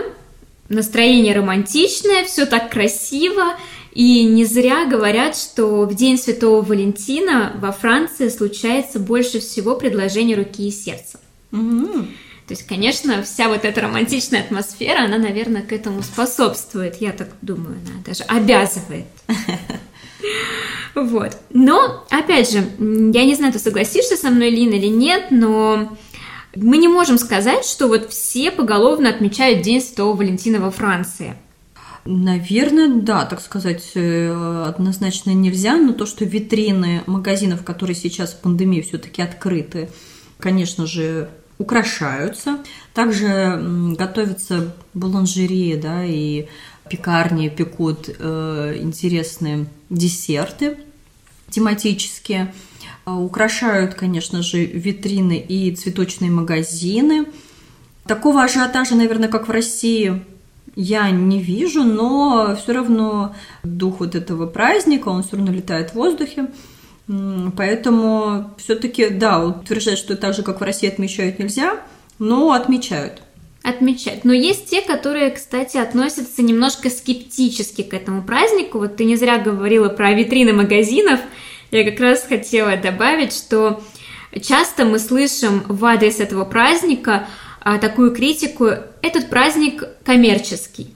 настроение 0.69 1.35
романтичное, 1.35 2.25
все 2.25 2.47
так 2.47 2.71
красиво, 2.71 3.55
и 3.99 4.23
не 4.23 4.45
зря 4.45 4.85
говорят, 4.85 5.37
что 5.37 5.83
в 5.83 5.93
День 5.93 6.19
Святого 6.19 6.63
Валентина 6.63 7.55
во 7.57 7.73
Франции 7.73 8.29
случается 8.29 9.01
больше 9.01 9.41
всего 9.41 9.75
предложений 9.75 10.37
руки 10.37 10.69
и 10.69 10.71
сердца. 10.71 11.19
Mm-hmm. 11.51 12.07
То 12.47 12.55
есть, 12.55 12.65
конечно, 12.65 13.25
вся 13.25 13.49
вот 13.49 13.65
эта 13.65 13.81
романтичная 13.81 14.43
атмосфера, 14.43 15.03
она, 15.03 15.19
наверное, 15.19 15.63
к 15.63 15.73
этому 15.73 16.05
способствует. 16.05 17.01
Я 17.01 17.11
так 17.11 17.31
думаю, 17.43 17.75
она 17.85 18.01
даже 18.07 18.23
обязывает. 18.23 19.07
Вот. 20.95 21.37
Но, 21.51 22.07
опять 22.11 22.53
же, 22.53 22.59
я 22.79 23.25
не 23.25 23.35
знаю, 23.35 23.53
ты 23.53 23.59
согласишься 23.59 24.17
со 24.17 24.31
мной, 24.31 24.51
Лина, 24.51 24.75
или 24.75 24.87
нет, 24.87 25.27
но 25.31 25.97
мы 26.55 26.79
не 26.79 26.87
можем 26.87 27.19
сказать, 27.19 27.65
что 27.65 27.89
вот 27.89 28.11
все 28.11 28.53
поголовно 28.53 29.09
отмечают 29.09 29.63
День 29.63 29.81
Святого 29.81 30.17
Валентина 30.17 30.61
во 30.61 30.71
Франции. 30.71 31.35
Наверное, 32.11 32.89
да, 33.03 33.27
так 33.27 33.39
сказать, 33.39 33.91
э, 33.95 34.65
однозначно 34.67 35.29
нельзя, 35.35 35.77
но 35.77 35.93
то, 35.93 36.07
что 36.07 36.25
витрины 36.25 37.03
магазинов, 37.07 37.63
которые 37.65 37.95
сейчас 37.95 38.33
в 38.33 38.39
пандемии 38.39 38.81
все-таки 38.81 39.21
открыты, 39.21 39.91
конечно 40.39 40.87
же, 40.87 41.29
украшаются. 41.59 42.61
Также 42.95 43.93
готовятся 43.99 44.75
буланжерии, 44.95 45.77
да, 45.77 46.03
и 46.03 46.47
пекарни 46.89 47.51
пекут 47.51 48.09
э, 48.09 48.79
интересные 48.81 49.67
десерты 49.91 50.79
тематические. 51.51 52.55
Э, 53.05 53.11
украшают, 53.11 53.93
конечно 53.93 54.41
же, 54.41 54.65
витрины 54.65 55.37
и 55.37 55.77
цветочные 55.77 56.31
магазины. 56.31 57.27
Такого 58.07 58.45
ажиотажа, 58.45 58.95
наверное, 58.95 59.29
как 59.29 59.47
в 59.47 59.51
России, 59.51 60.25
я 60.81 61.11
не 61.11 61.43
вижу, 61.43 61.83
но 61.83 62.57
все 62.57 62.73
равно 62.73 63.35
дух 63.65 63.99
вот 63.99 64.15
этого 64.15 64.47
праздника, 64.47 65.09
он 65.09 65.25
все 65.25 65.37
равно 65.37 65.53
летает 65.53 65.91
в 65.91 65.95
воздухе. 65.95 66.47
Поэтому 67.57 68.55
все-таки, 68.59 69.09
да, 69.09 69.45
утверждать, 69.45 69.99
что 69.99 70.15
так 70.15 70.35
же, 70.35 70.45
как 70.45 70.61
в 70.61 70.63
России 70.63 70.89
отмечают, 70.89 71.41
нельзя. 71.41 71.81
но 72.21 72.53
отмечают. 72.53 73.23
Отмечают. 73.65 74.25
Но 74.25 74.33
есть 74.33 74.71
те, 74.71 74.81
которые, 74.81 75.31
кстати, 75.31 75.79
относятся 75.79 76.43
немножко 76.43 76.91
скептически 76.91 77.83
к 77.83 77.93
этому 77.93 78.23
празднику. 78.23 78.79
Вот 78.79 78.95
ты 78.97 79.05
не 79.05 79.17
зря 79.17 79.39
говорила 79.39 79.89
про 79.89 80.13
витрины 80.13 80.53
магазинов. 80.53 81.19
Я 81.73 81.91
как 81.91 81.99
раз 81.99 82.23
хотела 82.23 82.77
добавить, 82.77 83.33
что 83.33 83.83
часто 84.41 84.85
мы 84.85 85.01
слышим 85.01 85.65
в 85.67 85.85
адрес 85.85 86.21
этого 86.21 86.45
праздника 86.45 87.27
такую 87.79 88.15
критику. 88.15 88.71
Этот 89.03 89.29
праздник 89.31 89.85
коммерческий. 90.05 90.95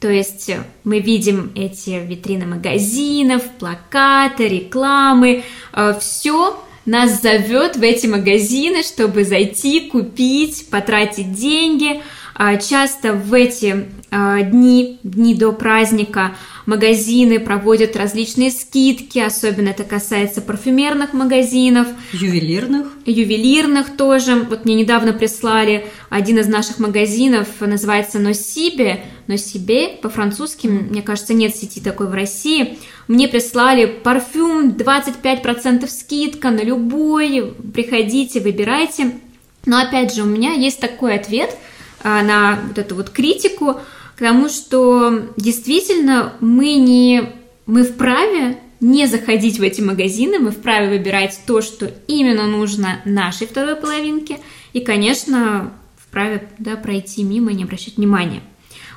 То 0.00 0.08
есть 0.08 0.50
мы 0.82 1.00
видим 1.00 1.52
эти 1.54 1.90
витрины 1.90 2.46
магазинов, 2.46 3.42
плакаты, 3.58 4.48
рекламы, 4.48 5.44
а, 5.72 5.92
все 5.92 6.58
нас 6.86 7.20
зовет 7.20 7.76
в 7.76 7.82
эти 7.82 8.06
магазины, 8.06 8.82
чтобы 8.82 9.24
зайти, 9.24 9.88
купить, 9.90 10.70
потратить 10.70 11.32
деньги. 11.32 12.02
А, 12.42 12.56
часто 12.56 13.12
в 13.12 13.34
эти 13.34 13.84
а, 14.10 14.40
дни, 14.40 14.98
дни 15.02 15.34
до 15.34 15.52
праздника, 15.52 16.34
магазины 16.64 17.38
проводят 17.38 17.96
различные 17.96 18.50
скидки, 18.50 19.18
особенно 19.18 19.68
это 19.68 19.84
касается 19.84 20.40
парфюмерных 20.40 21.12
магазинов. 21.12 21.88
Ювелирных. 22.14 22.86
Ювелирных 23.04 23.94
тоже. 23.94 24.36
Вот 24.36 24.64
мне 24.64 24.74
недавно 24.74 25.12
прислали 25.12 25.84
один 26.08 26.38
из 26.38 26.48
наших 26.48 26.78
магазинов, 26.78 27.46
называется 27.60 28.18
Носибе. 28.18 29.04
Носибе 29.26 29.98
по-французски, 30.00 30.66
мне 30.66 31.02
кажется, 31.02 31.34
нет 31.34 31.54
сети 31.54 31.78
такой 31.78 32.08
в 32.08 32.14
России. 32.14 32.78
Мне 33.06 33.28
прислали 33.28 33.84
парфюм, 33.84 34.70
25% 34.70 35.86
скидка 35.88 36.48
на 36.48 36.62
любой, 36.62 37.52
приходите, 37.74 38.40
выбирайте. 38.40 39.10
Но 39.66 39.82
опять 39.82 40.14
же, 40.14 40.22
у 40.22 40.26
меня 40.26 40.52
есть 40.54 40.80
такой 40.80 41.16
ответ 41.16 41.54
на 42.02 42.58
вот 42.68 42.78
эту 42.78 42.94
вот 42.94 43.10
критику, 43.10 43.80
потому 44.16 44.48
что 44.48 45.26
действительно 45.36 46.32
мы 46.40 46.74
не 46.74 47.32
мы 47.66 47.84
вправе 47.84 48.58
не 48.80 49.06
заходить 49.06 49.58
в 49.58 49.62
эти 49.62 49.80
магазины, 49.80 50.38
мы 50.38 50.50
вправе 50.50 50.88
выбирать 50.88 51.40
то, 51.46 51.60
что 51.60 51.92
именно 52.08 52.46
нужно 52.46 53.00
нашей 53.04 53.46
второй 53.46 53.76
половинке, 53.76 54.38
и, 54.72 54.80
конечно, 54.80 55.72
вправе 55.96 56.48
да, 56.58 56.76
пройти 56.76 57.22
мимо 57.22 57.52
и 57.52 57.54
не 57.54 57.64
обращать 57.64 57.96
внимания. 57.96 58.42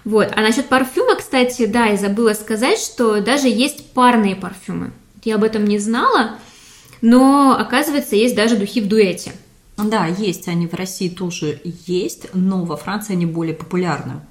Вот. 0.06 0.32
А 0.36 0.42
насчет 0.42 0.68
парфюма, 0.68 1.16
кстати, 1.16 1.66
да, 1.66 1.86
я 1.86 1.98
забыла 1.98 2.34
сказать, 2.34 2.80
что 2.80 3.22
даже 3.22 3.48
есть 3.48 3.94
парные 3.94 4.36
парфюмы. 4.36 4.92
Я 5.24 5.36
об 5.36 5.44
этом 5.44 5.66
не 5.66 5.80
знала, 5.80 6.38
но 7.02 7.56
оказывается, 7.58 8.16
есть 8.16 8.36
даже 8.36 8.58
духи 8.58 8.82
в 8.82 8.88
дуэте. 8.88 9.32
Да, 9.78 10.06
есть, 10.06 10.48
они 10.48 10.68
в 10.68 10.74
России 10.74 11.10
тоже 11.10 11.62
есть, 11.86 12.28
но 12.34 12.64
во 12.64 12.78
Франции 12.78 13.14
они 13.14 13.26
более 13.26 13.56
популярны. 13.56 14.22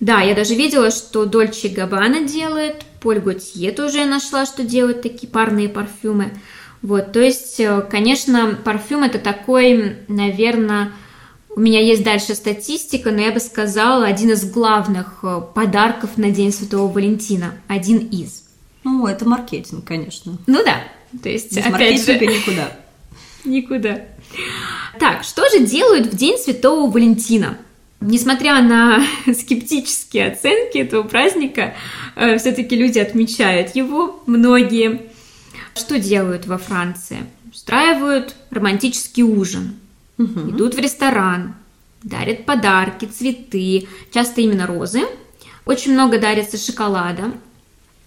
Да, 0.00 0.20
я 0.20 0.34
даже 0.34 0.54
видела, 0.54 0.90
что 0.90 1.24
Дольче 1.24 1.68
Габбана 1.68 2.24
делает, 2.24 2.84
Поль 3.00 3.20
Готье 3.20 3.72
тоже 3.72 3.98
я 3.98 4.06
нашла, 4.06 4.46
что 4.46 4.64
делают 4.64 5.02
такие 5.02 5.28
парные 5.28 5.68
парфюмы. 5.68 6.32
Вот, 6.82 7.12
то 7.12 7.20
есть, 7.20 7.58
э, 7.58 7.80
конечно, 7.82 8.58
парфюм 8.64 9.02
это 9.02 9.18
такой, 9.18 9.96
наверное, 10.06 10.92
у 11.50 11.60
меня 11.60 11.80
есть 11.80 12.04
дальше 12.04 12.34
статистика, 12.36 13.10
но 13.10 13.20
я 13.20 13.32
бы 13.32 13.40
сказала, 13.40 14.06
один 14.06 14.30
из 14.30 14.48
главных 14.48 15.20
э, 15.24 15.40
подарков 15.54 16.16
на 16.16 16.30
День 16.30 16.52
Святого 16.52 16.92
Валентина. 16.92 17.54
Один 17.66 17.98
из. 17.98 18.44
Ну, 18.84 19.08
это 19.08 19.28
маркетинг, 19.28 19.84
конечно. 19.84 20.38
Ну 20.46 20.62
да. 20.64 20.84
То 21.20 21.28
есть, 21.28 21.56
Без 21.56 21.66
опять 21.66 22.06
маркетинга 22.06 22.32
же, 22.32 22.38
никуда. 22.38 22.72
Никуда. 23.48 24.02
Так, 24.98 25.24
что 25.24 25.48
же 25.50 25.60
делают 25.66 26.06
в 26.06 26.16
День 26.16 26.38
Святого 26.38 26.90
Валентина? 26.90 27.58
Несмотря 28.00 28.62
на 28.62 29.02
скептические 29.26 30.28
оценки 30.28 30.78
этого 30.78 31.02
праздника, 31.02 31.74
э, 32.14 32.38
все-таки 32.38 32.76
люди 32.76 32.98
отмечают 32.98 33.74
его, 33.74 34.22
многие. 34.26 35.02
Что 35.74 35.98
делают 35.98 36.46
во 36.46 36.58
Франции? 36.58 37.18
Устраивают 37.52 38.34
романтический 38.50 39.22
ужин, 39.24 39.76
Мгм. 40.16 40.50
идут 40.50 40.74
в 40.74 40.78
ресторан, 40.78 41.54
дарят 42.02 42.44
подарки, 42.46 43.06
цветы, 43.06 43.88
часто 44.12 44.40
именно 44.42 44.66
розы. 44.66 45.02
Очень 45.64 45.92
много 45.94 46.18
дарится 46.18 46.56
шоколада, 46.56 47.32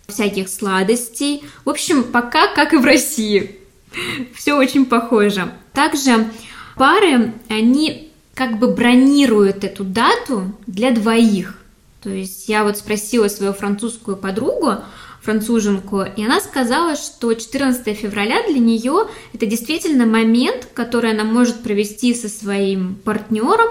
всяких 0.08 0.50
сладостей. 0.50 1.44
В 1.66 1.70
общем, 1.70 2.04
пока 2.04 2.48
как 2.54 2.74
и 2.74 2.78
в 2.78 2.86
России. 2.86 3.58
Все 4.36 4.54
очень 4.54 4.86
похоже. 4.86 5.52
Также 5.74 6.28
пары, 6.76 7.34
они 7.50 8.12
как 8.34 8.60
бы 8.60 8.74
бронируют 8.74 9.64
эту 9.64 9.84
дату 9.84 10.56
для 10.68 10.92
двоих. 10.92 11.58
То 12.02 12.10
есть 12.10 12.50
я 12.50 12.64
вот 12.64 12.78
спросила 12.78 13.28
свою 13.28 13.54
французскую 13.54 14.18
подругу, 14.18 14.78
француженку, 15.22 16.02
и 16.02 16.26
она 16.26 16.40
сказала, 16.40 16.96
что 16.96 17.34
14 17.34 17.96
февраля 17.96 18.42
для 18.48 18.58
нее 18.58 19.08
это 19.34 19.46
действительно 19.46 20.08
момент, 20.08 20.68
который 20.74 21.12
она 21.12 21.24
может 21.24 21.62
провести 21.62 22.16
со 22.16 22.28
своим 22.28 22.96
партнером, 22.96 23.70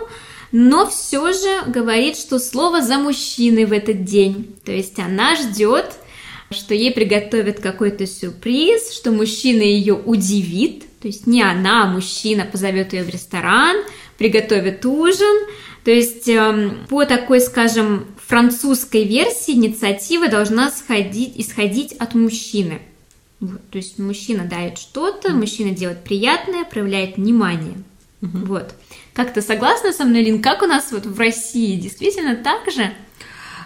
но 0.52 0.86
все 0.86 1.32
же 1.32 1.62
говорит, 1.66 2.16
что 2.16 2.38
слово 2.38 2.82
за 2.82 2.98
мужчиной 2.98 3.64
в 3.64 3.72
этот 3.72 4.04
день. 4.04 4.54
То 4.64 4.70
есть 4.70 4.98
она 5.00 5.34
ждет, 5.34 5.94
что 6.50 6.74
ей 6.74 6.92
приготовят 6.92 7.60
какой-то 7.60 8.06
сюрприз, 8.06 8.92
что 8.92 9.12
мужчина 9.12 9.62
ее 9.62 9.94
удивит, 9.94 10.84
то 11.00 11.06
есть 11.06 11.26
не 11.26 11.42
она, 11.42 11.84
а 11.84 11.86
мужчина 11.86 12.44
позовет 12.44 12.92
ее 12.92 13.04
в 13.04 13.08
ресторан, 13.08 13.76
приготовит 14.18 14.84
ужин. 14.84 15.46
То 15.84 15.90
есть 15.90 16.28
эм, 16.28 16.86
по 16.88 17.06
такой, 17.06 17.40
скажем, 17.40 18.06
французской 18.26 19.04
версии 19.04 19.52
инициатива 19.52 20.28
должна 20.28 20.70
сходить, 20.70 21.32
исходить 21.36 21.92
от 21.92 22.14
мужчины. 22.14 22.80
Вот, 23.38 23.60
то 23.70 23.78
есть 23.78 23.98
мужчина 23.98 24.44
дает 24.44 24.76
что-то, 24.78 25.32
мужчина 25.32 25.70
делает 25.70 26.04
приятное, 26.04 26.64
проявляет 26.64 27.16
внимание. 27.16 27.76
Вот. 28.20 28.74
Как 29.14 29.32
ты 29.32 29.40
согласна 29.40 29.92
со 29.92 30.04
мной, 30.04 30.22
Лин? 30.22 30.42
Как 30.42 30.62
у 30.62 30.66
нас 30.66 30.92
вот 30.92 31.06
в 31.06 31.18
России? 31.18 31.80
Действительно 31.80 32.36
так 32.36 32.70
же? 32.70 32.92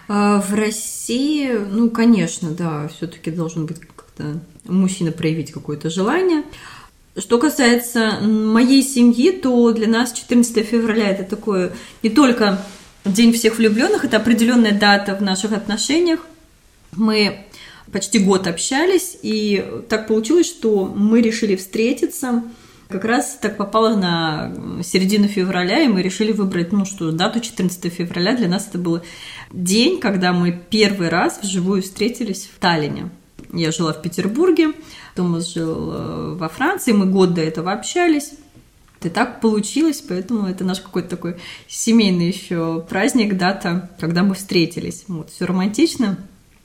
А 0.07 0.39
В 0.41 0.53
России, 0.53 1.51
ну, 1.51 1.89
конечно, 1.89 2.51
да, 2.51 2.87
все-таки 2.89 3.31
должен 3.31 3.65
быть 3.65 3.79
как-то 3.79 4.39
мужчина 4.65 5.11
проявить 5.11 5.51
какое-то 5.51 5.89
желание. 5.89 6.43
Что 7.17 7.39
касается 7.39 8.19
моей 8.21 8.83
семьи, 8.83 9.31
то 9.31 9.71
для 9.71 9.87
нас 9.87 10.11
14 10.11 10.65
февраля 10.65 11.09
это 11.09 11.23
такое 11.23 11.71
не 12.03 12.09
только 12.09 12.61
День 13.05 13.33
всех 13.33 13.57
влюбленных, 13.57 14.03
это 14.03 14.17
определенная 14.17 14.77
дата 14.77 15.15
в 15.15 15.21
наших 15.21 15.53
отношениях. 15.53 16.21
Мы 16.91 17.45
почти 17.91 18.17
год 18.19 18.47
общались, 18.47 19.15
и 19.21 19.63
так 19.89 20.07
получилось, 20.07 20.47
что 20.47 20.85
мы 20.85 21.21
решили 21.21 21.55
встретиться. 21.55 22.43
Как 22.87 23.03
раз 23.03 23.37
так 23.41 23.57
попало 23.57 23.95
на 23.95 24.53
середину 24.83 25.27
февраля, 25.27 25.81
и 25.81 25.87
мы 25.87 26.03
решили 26.03 26.31
выбрать, 26.31 26.71
ну 26.71 26.85
что, 26.85 27.11
дату 27.11 27.39
14 27.39 27.91
февраля. 27.91 28.35
Для 28.35 28.47
нас 28.47 28.67
это 28.67 28.77
был 28.77 29.01
день, 29.51 29.99
когда 29.99 30.33
мы 30.33 30.51
первый 30.69 31.09
раз 31.09 31.39
вживую 31.41 31.81
встретились 31.81 32.49
в 32.53 32.59
Таллине. 32.59 33.09
Я 33.51 33.71
жила 33.71 33.93
в 33.93 34.01
Петербурге, 34.01 34.73
Томас 35.15 35.53
жил 35.53 35.91
э, 35.93 36.35
во 36.35 36.49
Франции, 36.49 36.91
мы 36.91 37.05
год 37.05 37.33
до 37.33 37.41
этого 37.41 37.71
общались. 37.71 38.33
И 39.01 39.09
так 39.09 39.39
получилось, 39.39 40.03
поэтому 40.07 40.47
это 40.47 40.63
наш 40.63 40.79
какой-то 40.79 41.09
такой 41.09 41.37
семейный 41.67 42.27
еще 42.27 42.83
праздник, 42.89 43.37
дата, 43.37 43.89
когда 43.99 44.23
мы 44.23 44.35
встретились. 44.35 45.05
Вот, 45.07 45.29
все 45.29 45.45
романтично. 45.45 46.17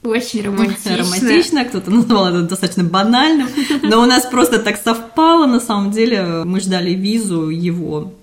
Очень 0.03 0.41
романтично. 0.45 0.97
Романтично, 0.97 1.65
кто-то 1.65 1.91
назвал 1.91 2.27
это 2.27 2.41
достаточно 2.43 2.83
банальным, 2.83 3.47
но 3.83 4.01
у 4.01 4.05
нас 4.05 4.25
просто 4.25 4.59
так 4.59 4.77
совпало, 4.77 5.45
на 5.45 5.59
самом 5.59 5.91
деле, 5.91 6.43
мы 6.43 6.59
ждали 6.59 6.91
визу 6.91 7.49
его 7.49 8.13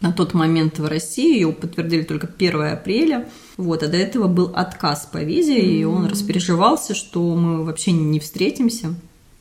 на 0.00 0.12
тот 0.12 0.34
момент 0.34 0.78
в 0.78 0.86
России, 0.86 1.34
ее 1.34 1.52
подтвердили 1.52 2.02
только 2.02 2.28
1 2.28 2.62
апреля, 2.62 3.28
вот, 3.56 3.82
а 3.82 3.88
до 3.88 3.96
этого 3.96 4.28
был 4.28 4.52
отказ 4.54 5.08
по 5.10 5.18
визе, 5.18 5.58
и 5.58 5.84
он 5.84 6.06
распереживался, 6.06 6.94
что 6.94 7.34
мы 7.34 7.64
вообще 7.64 7.92
не 7.92 8.20
встретимся. 8.20 8.94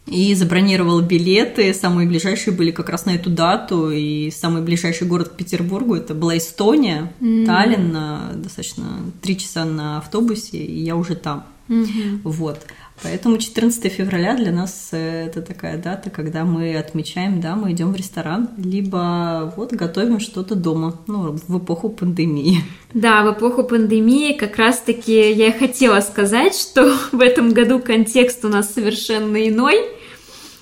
И 0.07 0.33
забронировал 0.36 1.01
билеты, 1.01 1.73
самые 1.73 2.07
ближайшие 2.07 2.55
были 2.55 2.71
как 2.71 2.89
раз 2.89 3.05
на 3.05 3.15
эту 3.15 3.29
дату, 3.29 3.91
и 3.91 4.31
самый 4.31 4.62
ближайший 4.62 5.05
город 5.05 5.29
к 5.29 5.36
Петербургу 5.36 5.95
это 5.95 6.13
была 6.13 6.38
Эстония, 6.38 7.12
Таллин, 7.19 7.91
на 7.91 8.31
достаточно 8.36 8.86
три 9.21 9.38
часа 9.38 9.65
на 9.65 9.97
автобусе, 9.97 10.57
и 10.57 10.79
я 10.79 10.95
уже 10.95 11.15
там. 11.15 11.45
Мгм. 11.67 12.21
Вот. 12.23 12.65
Поэтому 13.03 13.38
14 13.38 13.91
февраля 13.91 14.36
для 14.36 14.51
нас 14.51 14.89
э, 14.91 15.27
это 15.27 15.41
такая 15.43 15.77
дата, 15.77 16.10
когда 16.10 16.45
мы 16.45 16.75
отмечаем, 16.75 17.39
да, 17.39 17.56
мы 17.56 17.71
идем 17.71 17.93
в 17.93 17.95
ресторан, 17.95 18.49
либо 18.58 19.53
вот 19.56 19.71
готовим 19.71 20.19
что-то 20.19 20.56
дома, 20.56 20.99
ну, 21.06 21.38
в 21.47 21.60
эпоху 21.60 21.89
пандемии. 21.89 22.63
Да, 22.93 23.23
в 23.23 23.34
эпоху 23.34 23.63
пандемии 23.63 24.34
как 24.34 24.58
раз-таки 24.58 25.32
я 25.32 25.47
и 25.49 25.58
хотела 25.58 25.99
сказать, 25.99 26.56
что 26.56 26.91
в 27.12 27.21
этом 27.21 27.53
году 27.53 27.80
контекст 27.80 28.43
у 28.45 28.47
нас 28.47 28.73
совершенно 28.73 29.47
иной 29.47 29.75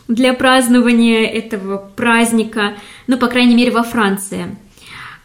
для 0.09 0.33
празднования 0.33 1.25
этого 1.25 1.89
праздника, 1.95 2.73
ну, 3.07 3.17
по 3.17 3.27
крайней 3.27 3.55
мере, 3.55 3.71
во 3.71 3.83
Франции. 3.83 4.57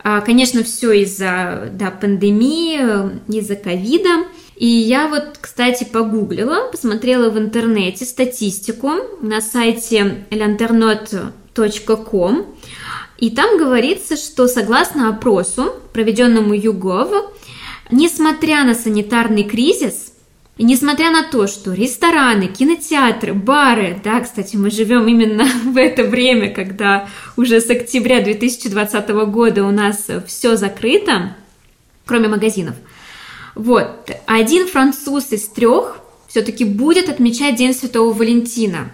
А, 0.02 0.20
конечно, 0.20 0.62
все 0.62 0.92
из-за 1.02 1.70
да, 1.72 1.90
пандемии, 1.90 3.20
из-за 3.28 3.56
ковида. 3.56 4.26
И 4.60 4.66
я 4.66 5.08
вот, 5.08 5.38
кстати, 5.40 5.88
погуглила, 5.90 6.68
посмотрела 6.70 7.30
в 7.30 7.38
интернете 7.38 8.04
статистику 8.04 8.90
на 9.22 9.40
сайте 9.40 10.26
lanternot.com, 10.30 12.46
и 13.16 13.30
там 13.30 13.56
говорится, 13.56 14.16
что 14.16 14.46
согласно 14.48 15.08
опросу, 15.08 15.72
проведенному 15.94 16.52
ЮГОВ, 16.52 17.32
несмотря 17.90 18.64
на 18.64 18.74
санитарный 18.74 19.44
кризис, 19.44 20.12
и 20.58 20.64
несмотря 20.64 21.10
на 21.10 21.22
то, 21.22 21.46
что 21.46 21.72
рестораны, 21.72 22.48
кинотеатры, 22.48 23.32
бары, 23.32 23.98
да, 24.04 24.20
кстати, 24.20 24.56
мы 24.56 24.70
живем 24.70 25.08
именно 25.08 25.44
в 25.64 25.78
это 25.78 26.04
время, 26.04 26.52
когда 26.52 27.08
уже 27.38 27.62
с 27.62 27.70
октября 27.70 28.20
2020 28.20 29.08
года 29.08 29.64
у 29.64 29.70
нас 29.70 30.06
все 30.26 30.56
закрыто, 30.56 31.34
кроме 32.04 32.28
магазинов– 32.28 32.74
вот, 33.60 34.10
один 34.24 34.66
француз 34.66 35.32
из 35.32 35.46
трех 35.46 36.00
все-таки 36.28 36.64
будет 36.64 37.10
отмечать 37.10 37.56
День 37.56 37.74
Святого 37.74 38.10
Валентина. 38.14 38.90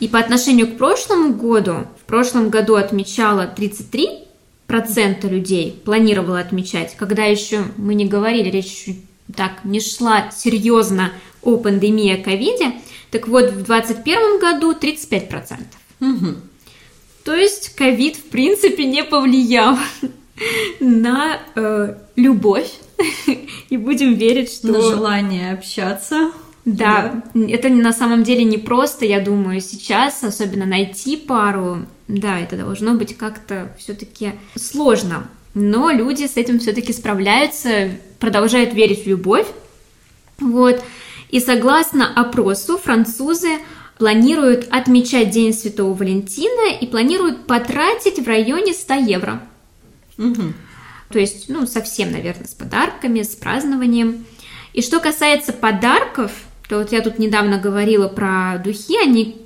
И 0.00 0.06
по 0.06 0.18
отношению 0.18 0.66
к 0.66 0.76
прошлому 0.76 1.32
году, 1.32 1.86
в 1.98 2.04
прошлом 2.06 2.50
году 2.50 2.74
отмечало 2.74 3.50
33% 3.56 5.26
людей, 5.30 5.80
планировало 5.82 6.40
отмечать, 6.40 6.94
когда 6.98 7.24
еще 7.24 7.64
мы 7.78 7.94
не 7.94 8.04
говорили, 8.04 8.50
речь 8.50 8.66
еще 8.66 8.96
так 9.34 9.64
не 9.64 9.80
шла 9.80 10.30
серьезно 10.30 11.12
о 11.40 11.56
пандемии, 11.56 12.12
о 12.12 12.22
ковиде, 12.22 12.72
так 13.10 13.28
вот 13.28 13.46
в 13.46 13.64
2021 13.64 14.38
году 14.38 14.72
35%. 14.72 15.56
Угу. 16.00 16.34
То 17.24 17.34
есть 17.34 17.74
ковид 17.76 18.16
в 18.16 18.24
принципе 18.24 18.84
не 18.84 19.04
повлиял 19.04 19.78
на 20.80 21.40
э, 21.54 21.94
любовь 22.16 22.68
и 23.70 23.76
будем 23.76 24.14
верить, 24.14 24.52
что... 24.52 24.68
На 24.68 24.80
желание 24.80 25.52
общаться. 25.52 26.32
Да, 26.64 27.22
да, 27.34 27.46
это 27.48 27.68
на 27.68 27.92
самом 27.92 28.22
деле 28.22 28.44
не 28.44 28.58
просто, 28.58 29.04
я 29.04 29.20
думаю, 29.20 29.60
сейчас, 29.60 30.22
особенно 30.22 30.64
найти 30.64 31.16
пару, 31.16 31.86
да, 32.06 32.38
это 32.38 32.56
должно 32.56 32.94
быть 32.94 33.16
как-то 33.16 33.74
все-таки 33.78 34.34
сложно. 34.54 35.28
Но 35.54 35.90
люди 35.90 36.26
с 36.26 36.36
этим 36.36 36.60
все-таки 36.60 36.92
справляются, 36.92 37.90
продолжают 38.20 38.74
верить 38.74 39.04
в 39.04 39.08
любовь. 39.08 39.46
Вот. 40.38 40.82
И 41.30 41.40
согласно 41.40 42.12
опросу, 42.14 42.78
французы 42.78 43.58
планируют 43.98 44.68
отмечать 44.70 45.30
День 45.30 45.52
Святого 45.52 45.94
Валентина 45.94 46.72
и 46.74 46.86
планируют 46.86 47.46
потратить 47.46 48.18
в 48.18 48.26
районе 48.26 48.72
100 48.72 48.94
евро. 48.94 49.42
Угу. 50.18 50.42
То 51.12 51.18
есть, 51.18 51.48
ну, 51.48 51.66
совсем, 51.66 52.10
наверное, 52.10 52.46
с 52.46 52.54
подарками, 52.54 53.22
с 53.22 53.36
празднованием. 53.36 54.24
И 54.72 54.80
что 54.82 55.00
касается 55.00 55.52
подарков, 55.52 56.32
то 56.68 56.78
вот 56.78 56.92
я 56.92 57.02
тут 57.02 57.18
недавно 57.18 57.58
говорила 57.58 58.08
про 58.08 58.58
духи, 58.64 58.96
они 58.96 59.36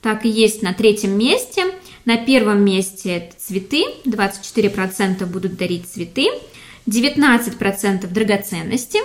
так 0.00 0.24
и 0.24 0.28
есть 0.28 0.62
на 0.62 0.72
третьем 0.72 1.18
месте. 1.18 1.66
На 2.06 2.16
первом 2.16 2.64
месте 2.64 3.16
это 3.16 3.36
цветы, 3.38 3.84
24% 4.06 5.26
будут 5.26 5.56
дарить 5.56 5.86
цветы, 5.86 6.28
19% 6.86 8.06
драгоценности, 8.06 9.00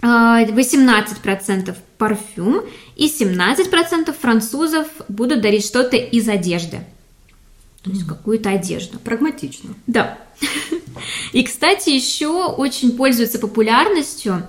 18% 0.00 1.76
парфюм 1.98 2.62
и 2.94 3.06
17% 3.08 4.12
французов 4.12 4.86
будут 5.08 5.40
дарить 5.40 5.66
что-то 5.66 5.96
из 5.96 6.28
одежды. 6.28 6.84
То 7.82 7.90
есть 7.90 8.06
какую-то 8.06 8.50
одежду. 8.50 8.98
Прагматично. 8.98 9.70
Да. 9.86 10.18
И, 11.32 11.42
кстати, 11.44 11.90
еще 11.90 12.46
очень 12.46 12.96
пользуются 12.96 13.38
популярностью 13.38 14.42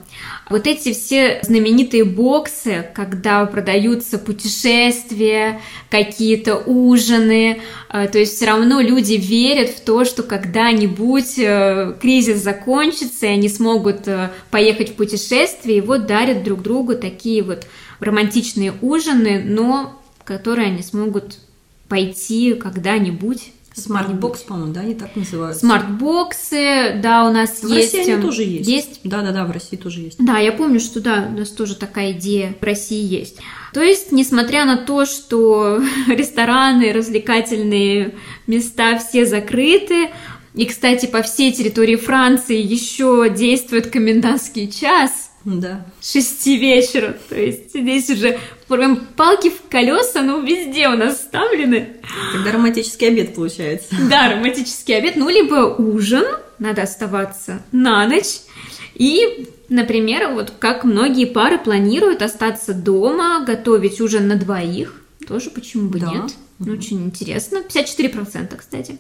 вот 0.50 0.66
эти 0.66 0.94
все 0.94 1.40
знаменитые 1.44 2.04
боксы, 2.04 2.90
когда 2.96 3.46
продаются 3.46 4.18
путешествия, 4.18 5.62
какие-то 5.90 6.56
ужины. 6.56 7.62
Э, 7.90 8.08
то 8.08 8.18
есть 8.18 8.36
все 8.36 8.48
равно 8.48 8.82
люди 8.82 9.14
верят 9.14 9.70
в 9.70 9.82
то, 9.82 10.06
что 10.06 10.24
когда-нибудь 10.24 11.38
э, 11.38 11.94
кризис 12.02 12.42
закончится, 12.42 13.28
и 13.28 13.30
они 13.30 13.48
смогут 13.48 14.08
э, 14.08 14.32
поехать 14.50 14.90
в 14.90 14.94
путешествие, 14.96 15.78
и 15.78 15.82
вот 15.82 16.08
дарят 16.08 16.44
друг 16.44 16.64
другу 16.64 16.96
такие 16.96 17.44
вот 17.44 17.68
романтичные 18.00 18.74
ужины, 18.82 19.44
но 19.46 20.02
которые 20.24 20.70
они 20.70 20.82
смогут 20.82 21.38
пойти 21.90 22.54
когда-нибудь 22.54 23.52
Smartbox, 23.80 24.42
по-моему, 24.42 24.74
да, 24.74 24.82
они 24.82 24.94
так 24.94 25.16
называются. 25.16 25.62
Смартбоксы, 25.62 27.00
да, 27.02 27.28
у 27.28 27.32
нас 27.32 27.62
в 27.62 27.68
есть. 27.68 27.94
В 27.94 27.98
России 27.98 28.14
они 28.14 28.22
тоже 28.22 28.44
есть. 28.44 28.70
Есть? 28.70 29.00
Да, 29.04 29.22
да, 29.22 29.32
да, 29.32 29.46
в 29.46 29.52
России 29.52 29.78
тоже 29.78 30.02
есть. 30.02 30.18
Да, 30.24 30.38
я 30.38 30.52
помню, 30.52 30.80
что 30.80 31.00
да, 31.00 31.30
у 31.34 31.38
нас 31.38 31.50
тоже 31.50 31.76
такая 31.76 32.12
идея 32.12 32.56
в 32.60 32.64
России 32.64 33.02
есть. 33.02 33.38
То 33.74 33.82
есть, 33.82 34.12
несмотря 34.12 34.66
на 34.66 34.78
то, 34.78 35.06
что 35.06 35.82
рестораны, 36.08 36.92
развлекательные 36.92 38.16
места 38.48 39.00
все 39.00 39.26
закрыты, 39.26 40.10
и, 40.56 40.66
кстати, 40.66 41.06
по 41.06 41.22
всей 41.22 41.54
территории 41.54 41.96
Франции 41.96 42.60
еще 42.60 43.30
действует 43.30 43.88
комендантский 43.88 44.70
час, 44.70 45.32
да. 45.46 45.86
шести 46.02 46.58
вечера. 46.58 47.16
То 47.30 47.40
есть 47.40 47.70
здесь 47.70 48.10
уже 48.10 48.40
прям 48.70 49.08
палки 49.16 49.50
в 49.50 49.70
колеса, 49.70 50.22
ну, 50.22 50.42
везде 50.42 50.88
у 50.88 50.96
нас 50.96 51.18
вставлены. 51.18 51.98
Тогда 52.34 52.52
романтический 52.54 53.08
обед 53.08 53.36
получается. 53.36 53.96
Да, 54.10 54.30
романтический 54.30 54.98
обед. 54.98 55.16
Ну, 55.16 55.30
либо 55.30 55.76
ужин, 55.78 56.26
надо 56.60 56.84
оставаться 56.84 57.62
на 57.72 58.08
ночь. 58.08 58.40
И, 58.96 59.50
например, 59.70 60.30
вот 60.34 60.54
как 60.60 60.84
многие 60.84 61.26
пары 61.26 61.58
планируют 61.58 62.22
остаться 62.22 62.74
дома, 62.74 63.44
готовить 63.46 64.00
ужин 64.02 64.28
на 64.28 64.36
двоих. 64.36 65.02
Тоже 65.28 65.50
почему 65.50 65.90
бы 65.90 66.00
да. 66.00 66.12
нет? 66.12 66.32
Угу. 66.60 66.72
Очень 66.72 67.06
интересно. 67.06 67.64
54%, 67.68 68.56
кстати. 68.56 68.98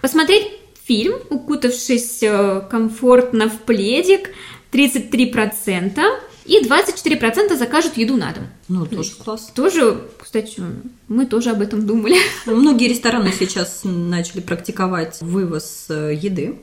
Посмотреть 0.00 0.46
фильм, 0.84 1.14
укутавшись 1.30 2.22
э, 2.22 2.62
комфортно 2.70 3.48
в 3.48 3.58
пледик, 3.60 4.30
33%, 4.72 6.00
и 6.48 6.64
24% 6.64 7.56
закажут 7.56 7.96
еду 7.98 8.16
на 8.16 8.32
дом. 8.32 8.46
Ну, 8.68 8.86
тоже 8.86 9.10
класс. 9.22 9.52
Тоже, 9.54 10.00
кстати, 10.18 10.62
мы 11.06 11.26
тоже 11.26 11.50
об 11.50 11.60
этом 11.60 11.86
думали. 11.86 12.16
Многие 12.46 12.88
рестораны 12.88 13.32
сейчас 13.38 13.82
начали 13.84 14.40
практиковать 14.40 15.18
вывоз 15.20 15.86
э, 15.90 16.14
еды, 16.14 16.58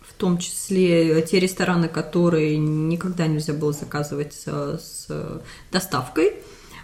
в 0.00 0.14
том 0.14 0.38
числе 0.38 1.20
те 1.22 1.38
рестораны, 1.38 1.88
которые 1.88 2.56
никогда 2.56 3.26
нельзя 3.26 3.52
было 3.52 3.72
заказывать 3.72 4.32
с 4.32 5.06
доставкой, 5.70 6.32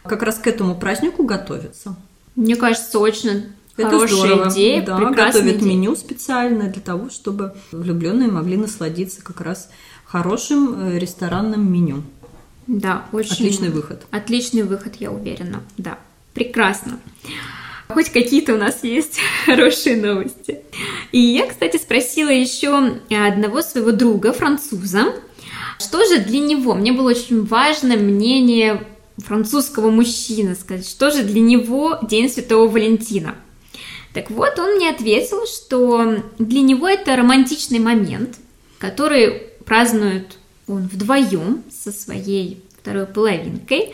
как 0.04 0.22
раз 0.22 0.36
к 0.36 0.46
этому 0.46 0.78
празднику 0.78 1.24
готовятся. 1.24 1.96
Мне 2.36 2.56
кажется, 2.56 2.98
очень 2.98 3.46
это 3.78 3.88
Хорошая 3.88 4.08
здорово. 4.18 4.50
идея, 4.50 4.84
да, 4.84 4.98
готовят 4.98 5.56
идея. 5.56 5.68
меню 5.70 5.96
специальное 5.96 6.70
для 6.70 6.82
того, 6.82 7.08
чтобы 7.08 7.54
влюбленные 7.70 8.30
могли 8.30 8.58
насладиться 8.58 9.22
как 9.22 9.40
раз 9.40 9.70
хорошим 10.04 10.74
э, 10.78 10.98
ресторанным 10.98 11.72
меню. 11.72 12.02
Да, 12.66 13.06
очень... 13.12 13.32
Отличный 13.32 13.70
выход. 13.70 14.06
Отличный 14.10 14.62
выход, 14.62 14.94
я 14.98 15.10
уверена, 15.10 15.62
да. 15.76 15.98
Прекрасно. 16.34 16.98
Хоть 17.88 18.10
какие-то 18.10 18.54
у 18.54 18.56
нас 18.56 18.84
есть 18.84 19.18
хорошие 19.46 19.96
новости. 19.96 20.60
И 21.10 21.18
я, 21.18 21.46
кстати, 21.46 21.76
спросила 21.76 22.30
еще 22.30 22.98
одного 23.10 23.62
своего 23.62 23.92
друга, 23.92 24.32
француза, 24.32 25.14
что 25.78 26.04
же 26.06 26.20
для 26.20 26.40
него, 26.40 26.74
мне 26.74 26.92
было 26.92 27.10
очень 27.10 27.44
важно 27.44 27.96
мнение 27.96 28.86
французского 29.18 29.90
мужчины, 29.90 30.54
сказать, 30.54 30.88
что 30.88 31.10
же 31.10 31.22
для 31.22 31.40
него 31.40 31.98
День 32.02 32.30
Святого 32.30 32.68
Валентина. 32.68 33.34
Так 34.14 34.30
вот, 34.30 34.58
он 34.58 34.76
мне 34.76 34.90
ответил, 34.90 35.46
что 35.46 36.22
для 36.38 36.60
него 36.60 36.88
это 36.88 37.16
романтичный 37.16 37.78
момент, 37.78 38.36
который 38.78 39.48
празднует 39.64 40.36
он 40.66 40.82
вдвоем 40.88 41.62
со 41.70 41.92
своей 41.92 42.62
второй 42.80 43.06
половинкой. 43.06 43.92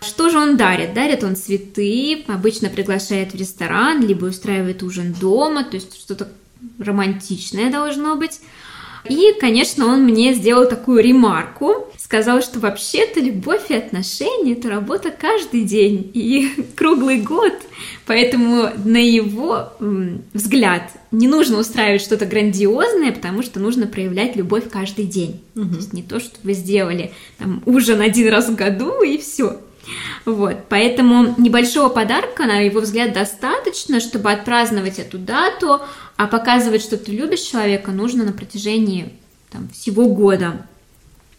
Что 0.00 0.28
же 0.28 0.38
он 0.38 0.56
дарит? 0.56 0.92
Дарит 0.94 1.24
он 1.24 1.34
цветы, 1.36 2.24
обычно 2.28 2.68
приглашает 2.68 3.32
в 3.32 3.36
ресторан, 3.36 4.06
либо 4.06 4.26
устраивает 4.26 4.82
ужин 4.82 5.14
дома, 5.14 5.64
то 5.64 5.76
есть 5.76 5.98
что-то 5.98 6.28
романтичное 6.78 7.70
должно 7.70 8.16
быть. 8.16 8.40
И, 9.08 9.34
конечно, 9.38 9.86
он 9.86 10.04
мне 10.04 10.32
сделал 10.32 10.68
такую 10.68 11.02
ремарку, 11.02 11.92
сказал, 11.98 12.42
что 12.42 12.58
вообще-то 12.58 13.20
любовь 13.20 13.70
и 13.70 13.74
отношения– 13.74 14.52
это 14.54 14.68
работа 14.70 15.10
каждый 15.10 15.62
день 15.62 16.10
и 16.14 16.50
круглый 16.76 17.20
год, 17.20 17.54
поэтому 18.06 18.70
на 18.84 18.98
его 18.98 19.72
взгляд 20.32 20.90
не 21.10 21.28
нужно 21.28 21.58
устраивать 21.58 22.02
что-то 22.02 22.26
грандиозное, 22.26 23.12
потому 23.12 23.42
что 23.42 23.60
нужно 23.60 23.86
проявлять 23.86 24.36
любовь 24.36 24.70
каждый 24.70 25.04
день. 25.04 25.40
Угу. 25.54 25.68
То 25.68 25.76
есть 25.76 25.92
не 25.92 26.02
то, 26.02 26.20
что 26.20 26.36
вы 26.42 26.54
сделали 26.54 27.12
там, 27.38 27.62
ужин 27.66 28.00
один 28.00 28.28
раз 28.28 28.48
в 28.48 28.54
году 28.54 29.02
и 29.02 29.18
все. 29.18 29.60
Вот, 30.24 30.56
поэтому 30.68 31.34
небольшого 31.38 31.88
подарка, 31.88 32.44
на 32.44 32.60
его 32.60 32.80
взгляд, 32.80 33.12
достаточно, 33.12 34.00
чтобы 34.00 34.32
отпраздновать 34.32 34.98
эту 34.98 35.18
дату, 35.18 35.80
а 36.16 36.26
показывать, 36.26 36.82
что 36.82 36.96
ты 36.96 37.12
любишь 37.12 37.40
человека, 37.40 37.90
нужно 37.90 38.24
на 38.24 38.32
протяжении 38.32 39.12
там, 39.50 39.68
всего 39.68 40.06
года. 40.06 40.66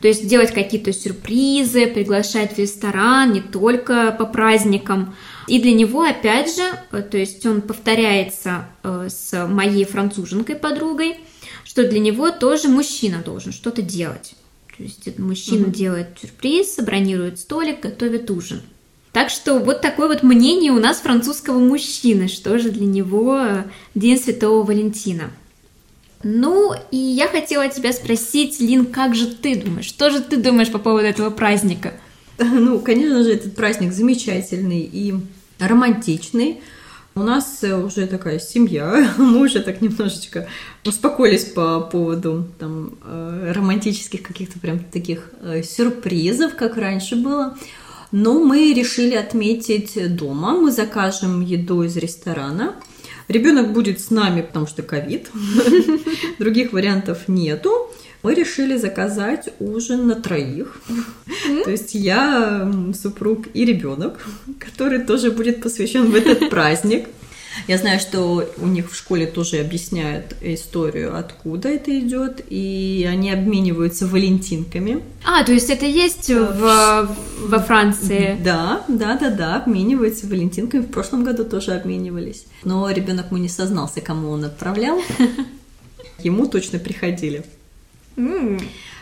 То 0.02 0.10
есть 0.10 0.28
делать 0.28 0.52
какие-то 0.52 0.92
сюрпризы, 0.92 1.88
приглашать 1.88 2.54
в 2.54 2.60
ресторан 2.60 3.32
не 3.34 3.42
только 3.42 4.12
по 4.12 4.26
праздникам. 4.26 5.16
И 5.48 5.62
для 5.62 5.74
него, 5.74 6.04
опять 6.04 6.56
же, 6.56 6.64
э, 6.92 7.02
то 7.02 7.18
есть 7.18 7.46
он 7.46 7.62
повторяется 7.62 8.66
э, 8.84 9.08
с 9.10 9.48
моей 9.48 9.86
француженкой 9.86 10.56
подругой, 10.56 11.18
что 11.64 11.88
для 11.88 12.00
него 12.00 12.32
тоже 12.32 12.68
мужчина 12.68 13.22
должен 13.24 13.54
что-то 13.54 13.82
делать. 13.82 14.36
То 14.76 14.84
есть 14.84 15.18
мужчина 15.18 15.68
угу. 15.68 15.72
делает 15.72 16.18
сюрприз, 16.20 16.78
бронирует 16.80 17.40
столик, 17.40 17.80
готовит 17.80 18.30
ужин. 18.30 18.62
Так 19.16 19.30
что 19.30 19.60
вот 19.60 19.80
такое 19.80 20.10
вот 20.10 20.24
мнение 20.24 20.74
у 20.74 20.80
нас 20.82 20.98
французского 20.98 21.58
мужчины, 21.58 22.28
что 22.28 22.60
же 22.60 22.70
для 22.70 22.86
него 22.86 23.40
э, 23.40 23.64
День 23.96 24.20
Святого 24.20 24.66
Валентина. 24.66 25.32
Ну, 26.22 26.74
и 26.92 26.98
я 26.98 27.30
хотела 27.30 27.70
тебя 27.70 27.94
спросить, 27.94 28.60
Лин, 28.60 28.86
как 28.86 29.16
же 29.16 29.28
ты 29.28 29.56
думаешь? 29.56 29.86
Что 29.86 30.10
же 30.10 30.20
ты 30.20 30.36
думаешь 30.36 30.70
по 30.70 30.80
поводу 30.80 31.06
этого 31.06 31.30
праздника? 31.30 31.94
Ну, 32.40 32.78
конечно 32.80 33.24
же, 33.24 33.36
этот 33.36 33.56
праздник 33.56 33.94
замечательный 33.94 34.82
и 34.82 35.16
романтичный. 35.60 36.60
У 37.16 37.22
нас 37.22 37.64
уже 37.64 38.08
такая 38.08 38.40
семья, 38.40 39.14
мы 39.18 39.46
уже 39.46 39.62
так 39.62 39.80
немножечко 39.80 40.50
успокоились 40.84 41.46
по 41.46 41.80
поводу 41.80 42.50
там, 42.60 42.98
э, 43.02 43.54
романтических 43.56 44.24
каких-то 44.24 44.60
прям 44.60 44.80
таких 44.80 45.30
э, 45.40 45.64
сюрпризов, 45.64 46.56
как 46.56 46.76
раньше 46.76 47.16
было. 47.16 47.56
Но 48.12 48.40
мы 48.40 48.74
решили 48.74 49.16
отметить 49.16 50.16
дома. 50.16 50.54
Мы 50.54 50.72
закажем 50.72 51.42
еду 51.42 51.84
из 51.84 51.98
ресторана– 51.98 52.76
Ребенок 53.28 53.74
будет 53.74 54.00
с 54.00 54.12
нами, 54.12 54.42
потому 54.42 54.68
что 54.68 54.84
ковид. 54.84 55.32
Других 56.40 56.74
вариантов 56.74 57.28
нету. 57.28 57.90
Мы 58.22 58.34
решили 58.34 58.78
заказать 58.78 59.50
ужин 59.60 60.08
на 60.08 60.16
троих. 60.16 60.80
То 61.64 61.72
есть 61.72 61.94
я, 61.96 62.72
супруг 63.00 63.48
и 63.54 63.66
ребенок, 63.66 64.26
который 64.60 65.00
тоже 65.04 65.32
будет 65.32 65.62
посвящен 65.62 66.12
в 66.12 66.16
этот 66.16 66.50
праздник. 66.50 67.08
Я 67.68 67.78
знаю, 67.78 68.00
что 68.00 68.48
у 68.58 68.68
них 68.68 68.92
в 68.92 68.96
школе 68.96 69.26
тоже 69.26 69.60
объясняют 69.60 70.36
историю, 70.42 71.18
откуда 71.18 71.70
это 71.70 71.98
идет, 72.00 72.42
и 72.50 73.08
они 73.10 73.32
обмениваются 73.32 74.08
валентинками. 74.08 75.04
А, 75.24 75.44
то 75.44 75.52
есть 75.52 75.70
это 75.70 75.86
есть 75.86 76.30
в, 76.30 77.10
во 77.40 77.60
Франции? 77.60 78.38
Да, 78.44 78.84
да, 78.88 79.18
да, 79.18 79.30
да, 79.30 79.56
обмениваются 79.58 80.28
валентинками. 80.28 80.82
В 80.82 80.92
прошлом 80.92 81.24
году 81.24 81.44
тоже 81.44 81.72
обменивались. 81.72 82.46
Но 82.64 82.90
ребенок 82.90 83.32
мой 83.32 83.40
не 83.40 83.50
сознался, 83.50 84.02
кому 84.02 84.30
он 84.30 84.46
отправлял. 84.46 85.00
Ему 86.20 86.48
точно 86.48 86.80
приходили. 86.80 87.44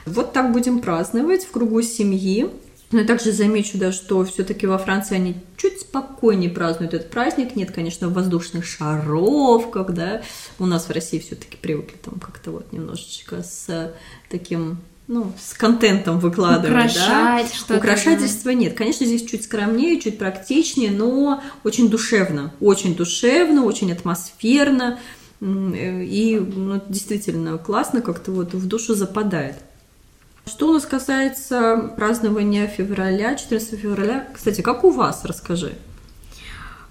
Вот 0.06 0.34
так 0.34 0.52
будем 0.52 0.80
праздновать 0.80 1.46
в 1.46 1.52
кругу 1.52 1.82
семьи. 1.82 2.50
Но 2.92 3.00
я 3.00 3.06
также 3.06 3.32
замечу, 3.32 3.78
да, 3.78 3.92
что 3.92 4.24
все-таки 4.26 4.68
во 4.68 4.78
Франции 4.78 5.16
они 5.16 5.36
чуть 5.58 5.82
спокойнее 5.82 6.50
празднуют 6.50 6.94
этот 6.94 7.10
праздник. 7.10 7.56
Нет, 7.56 7.72
конечно, 7.72 8.10
воздушных 8.10 8.66
шаров, 8.66 9.72
когда 9.72 10.22
у 10.60 10.66
нас 10.66 10.88
в 10.88 10.92
России 10.92 11.20
все-таки 11.20 11.58
привыкли 11.58 11.96
там 12.04 12.20
как-то 12.20 12.52
вот 12.52 12.72
немножечко 12.72 13.42
с 13.42 13.94
таким 14.30 14.78
ну, 15.08 15.34
с 15.38 15.54
контентом 15.54 16.20
выкладывать, 16.20 16.70
Украшать 16.70 17.48
да? 17.50 17.56
что-то. 17.56 17.78
Украшательства 17.78 18.52
нет. 18.52 18.74
Конечно, 18.76 19.06
здесь 19.06 19.26
чуть 19.26 19.44
скромнее, 19.44 20.00
чуть 20.00 20.18
практичнее, 20.18 20.92
но 20.92 21.44
очень 21.64 21.90
душевно. 21.90 22.54
Очень 22.62 22.96
душевно, 22.96 23.66
очень 23.66 23.92
атмосферно. 23.92 25.00
И 25.42 26.40
ну, 26.40 26.82
действительно 26.88 27.58
классно, 27.58 28.02
как-то 28.02 28.32
вот 28.32 28.54
в 28.54 28.66
душу 28.66 28.96
западает. 28.96 29.56
Что 30.46 30.70
у 30.70 30.74
нас 30.74 30.86
касается 30.86 31.92
празднования 31.96 32.68
февраля, 32.68 33.36
14 33.36 33.80
февраля, 33.80 34.28
кстати, 34.34 34.62
как 34.62 34.84
у 34.84 34.90
вас, 34.90 35.24
расскажи. 35.24 35.74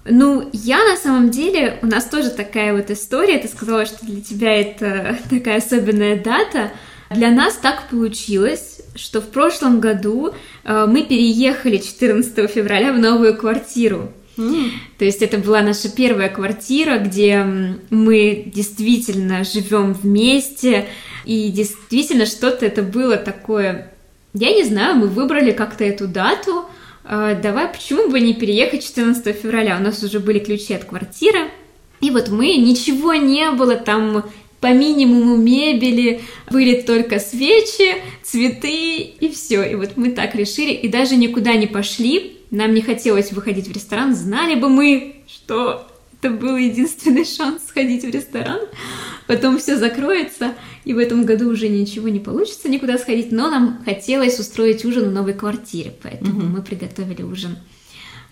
Ну, 0.05 0.49
я 0.51 0.83
на 0.83 0.97
самом 0.97 1.29
деле, 1.29 1.79
у 1.81 1.85
нас 1.85 2.05
тоже 2.05 2.29
такая 2.29 2.73
вот 2.73 2.89
история, 2.89 3.37
ты 3.37 3.47
сказала, 3.47 3.85
что 3.85 4.05
для 4.05 4.21
тебя 4.21 4.59
это 4.59 5.17
такая 5.29 5.57
особенная 5.59 6.21
дата. 6.21 6.71
Для 7.09 7.29
нас 7.29 7.55
так 7.55 7.89
получилось, 7.89 8.81
что 8.95 9.21
в 9.21 9.27
прошлом 9.29 9.79
году 9.79 10.33
э, 10.63 10.85
мы 10.87 11.03
переехали 11.03 11.77
14 11.77 12.49
февраля 12.49 12.91
в 12.91 12.99
новую 12.99 13.37
квартиру. 13.37 14.11
Mm. 14.37 14.69
То 14.97 15.05
есть 15.05 15.21
это 15.21 15.37
была 15.37 15.61
наша 15.61 15.89
первая 15.89 16.29
квартира, 16.29 16.97
где 16.97 17.45
мы 17.89 18.43
действительно 18.47 19.43
живем 19.43 19.93
вместе, 19.93 20.87
и 21.25 21.49
действительно 21.49 22.25
что-то 22.25 22.65
это 22.65 22.81
было 22.81 23.17
такое, 23.17 23.91
я 24.33 24.53
не 24.53 24.63
знаю, 24.63 24.95
мы 24.95 25.07
выбрали 25.07 25.51
как-то 25.51 25.83
эту 25.83 26.07
дату, 26.07 26.65
а, 27.03 27.35
давай, 27.35 27.67
почему 27.67 28.09
бы 28.09 28.19
не 28.19 28.33
переехать 28.33 28.85
14 28.85 29.35
февраля, 29.35 29.77
у 29.77 29.81
нас 29.81 30.01
уже 30.03 30.19
были 30.19 30.39
ключи 30.39 30.73
от 30.73 30.85
квартиры, 30.85 31.51
и 32.01 32.09
вот 32.09 32.29
мы, 32.29 32.57
ничего 32.57 33.13
не 33.13 33.51
было 33.51 33.75
там, 33.75 34.25
по 34.63 34.71
минимуму 34.71 35.35
мебели, 35.35 36.21
были 36.49 36.81
только 36.81 37.19
свечи, 37.19 37.97
цветы 38.23 39.01
и 39.01 39.29
все. 39.29 39.61
И 39.63 39.75
вот 39.75 39.97
мы 39.97 40.11
так 40.11 40.35
решили, 40.35 40.71
и 40.71 40.87
даже 40.87 41.17
никуда 41.17 41.53
не 41.55 41.67
пошли, 41.67 42.37
нам 42.53 42.73
не 42.73 42.81
хотелось 42.81 43.31
выходить 43.31 43.67
в 43.67 43.71
ресторан, 43.71 44.15
знали 44.15 44.55
бы 44.55 44.69
мы, 44.69 45.15
что 45.27 45.87
это 46.19 46.29
был 46.29 46.55
единственный 46.55 47.25
шанс 47.25 47.63
сходить 47.67 48.05
в 48.05 48.09
ресторан, 48.09 48.61
потом 49.27 49.57
все 49.57 49.75
закроется, 49.75 50.53
и 50.85 50.93
в 50.93 50.99
этом 50.99 51.25
году 51.25 51.49
уже 51.49 51.67
ничего 51.67 52.09
не 52.09 52.19
получится 52.19 52.69
никуда 52.69 52.97
сходить, 52.97 53.31
но 53.31 53.49
нам 53.49 53.81
хотелось 53.83 54.39
устроить 54.39 54.85
ужин 54.85 55.09
в 55.09 55.11
новой 55.11 55.33
квартире, 55.33 55.93
поэтому 56.01 56.41
mm-hmm. 56.41 56.47
мы 56.47 56.61
приготовили 56.61 57.23
ужин 57.23 57.57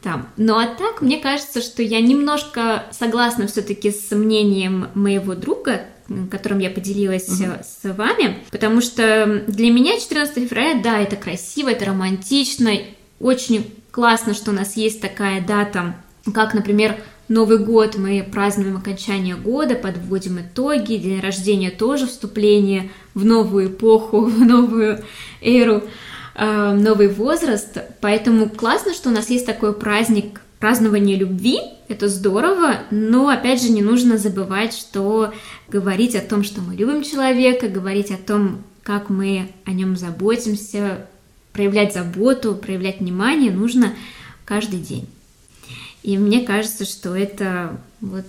там. 0.03 0.29
Ну 0.37 0.55
а 0.55 0.67
так, 0.67 1.01
мне 1.01 1.17
кажется, 1.17 1.61
что 1.61 1.81
я 1.81 1.99
немножко 1.99 2.85
согласна 2.91 3.47
все-таки 3.47 3.91
с 3.91 4.15
мнением 4.15 4.89
моего 4.93 5.33
друга, 5.33 5.81
которым 6.29 6.59
я 6.59 6.69
поделилась 6.69 7.27
mm-hmm. 7.27 7.63
с 7.63 7.93
вами, 7.95 8.37
потому 8.51 8.81
что 8.81 9.43
для 9.47 9.71
меня 9.71 9.99
14 9.99 10.47
февраля, 10.47 10.79
да, 10.81 10.99
это 10.99 11.15
красиво, 11.15 11.69
это 11.69 11.85
романтично, 11.85 12.71
очень 13.19 13.80
классно, 13.91 14.33
что 14.33 14.51
у 14.51 14.53
нас 14.53 14.75
есть 14.77 15.01
такая 15.01 15.45
дата, 15.45 15.95
как, 16.33 16.53
например, 16.53 16.97
Новый 17.31 17.59
год 17.59 17.95
мы 17.97 18.27
празднуем 18.29 18.75
окончание 18.75 19.37
года, 19.37 19.75
подводим 19.75 20.41
итоги, 20.41 20.97
день 20.97 21.21
рождения 21.21 21.71
тоже 21.71 22.05
вступление 22.05 22.91
в 23.13 23.23
новую 23.23 23.67
эпоху, 23.67 24.19
в 24.25 24.39
новую 24.41 25.01
эру, 25.39 25.81
э, 26.35 26.73
новый 26.73 27.07
возраст. 27.07 27.77
Поэтому 28.01 28.49
классно, 28.49 28.93
что 28.93 29.07
у 29.07 29.13
нас 29.13 29.29
есть 29.29 29.45
такой 29.45 29.73
праздник 29.73 30.41
празднования 30.59 31.15
любви, 31.15 31.59
это 31.87 32.09
здорово, 32.09 32.79
но 32.91 33.29
опять 33.29 33.61
же 33.61 33.69
не 33.69 33.81
нужно 33.81 34.17
забывать, 34.17 34.73
что 34.73 35.33
говорить 35.69 36.17
о 36.17 36.19
том, 36.21 36.43
что 36.43 36.59
мы 36.59 36.75
любим 36.75 37.01
человека, 37.01 37.69
говорить 37.69 38.11
о 38.11 38.17
том, 38.17 38.61
как 38.83 39.09
мы 39.09 39.53
о 39.63 39.71
нем 39.71 39.95
заботимся, 39.95 41.07
проявлять 41.53 41.93
заботу, 41.93 42.55
проявлять 42.55 42.99
внимание 42.99 43.51
нужно 43.51 43.93
каждый 44.45 44.79
день. 44.79 45.07
И 46.03 46.17
мне 46.17 46.41
кажется, 46.41 46.85
что 46.85 47.15
это 47.15 47.79
вот 47.99 48.25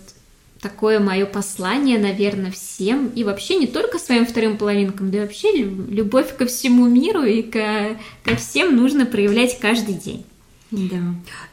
такое 0.61 1.01
мое 1.01 1.27
послание, 1.27 1.99
наверное, 1.99 2.53
всем, 2.53 3.09
и 3.09 3.25
вообще 3.25 3.57
не 3.57 3.67
только 3.67 3.99
своим 3.99 4.25
вторым 4.25 4.57
половинкам, 4.57 5.11
да 5.11 5.19
и 5.19 5.21
вообще 5.23 5.53
любовь 5.57 6.37
ко 6.37 6.47
всему 6.47 6.87
миру 6.87 7.25
и 7.25 7.43
ко, 7.43 7.99
ко 8.23 8.37
всем 8.37 8.77
нужно 8.77 9.05
проявлять 9.05 9.59
каждый 9.59 9.95
день. 9.95 10.25
Да. 10.71 11.03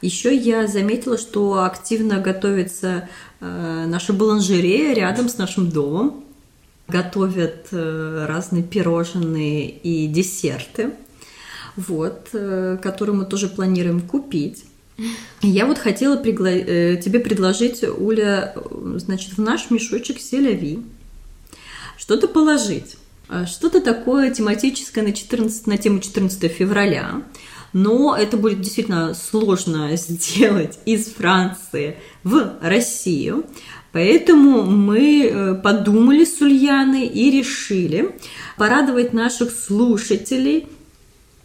Еще 0.00 0.34
я 0.34 0.66
заметила, 0.66 1.18
что 1.18 1.64
активно 1.64 2.20
готовится 2.20 3.08
э, 3.40 3.84
наша 3.86 4.12
баланжерея 4.12 4.94
рядом 4.94 5.28
с 5.28 5.36
нашим 5.36 5.70
домом. 5.70 6.24
Готовят 6.88 7.68
э, 7.72 8.26
разные 8.28 8.62
пирожные 8.62 9.68
и 9.68 10.06
десерты, 10.06 10.92
вот, 11.88 12.28
э, 12.32 12.78
которые 12.82 13.16
мы 13.16 13.24
тоже 13.24 13.48
планируем 13.48 14.00
купить. 14.00 14.64
Я 15.42 15.66
вот 15.66 15.78
хотела 15.78 16.16
пригла... 16.16 16.50
Э, 16.50 16.96
тебе 16.96 17.20
предложить, 17.20 17.82
Уля, 17.82 18.54
значит, 18.96 19.36
в 19.36 19.40
наш 19.40 19.70
мешочек 19.70 20.20
селяви 20.20 20.80
что-то 21.96 22.28
положить. 22.28 22.96
А 23.28 23.46
что-то 23.46 23.80
такое 23.80 24.30
тематическое 24.30 25.04
на, 25.04 25.12
14, 25.12 25.66
на 25.66 25.78
тему 25.78 26.00
14 26.00 26.50
февраля. 26.50 27.22
Но 27.72 28.16
это 28.16 28.36
будет 28.36 28.60
действительно 28.60 29.14
сложно 29.14 29.96
сделать 29.96 30.78
из 30.84 31.06
Франции 31.06 31.96
в 32.24 32.54
Россию. 32.60 33.44
Поэтому 33.92 34.62
мы 34.62 35.24
э, 35.24 35.54
подумали 35.54 36.24
с 36.24 36.40
Ульяной 36.40 37.06
и 37.06 37.30
решили 37.30 38.14
порадовать 38.56 39.12
наших 39.12 39.50
слушателей 39.50 40.68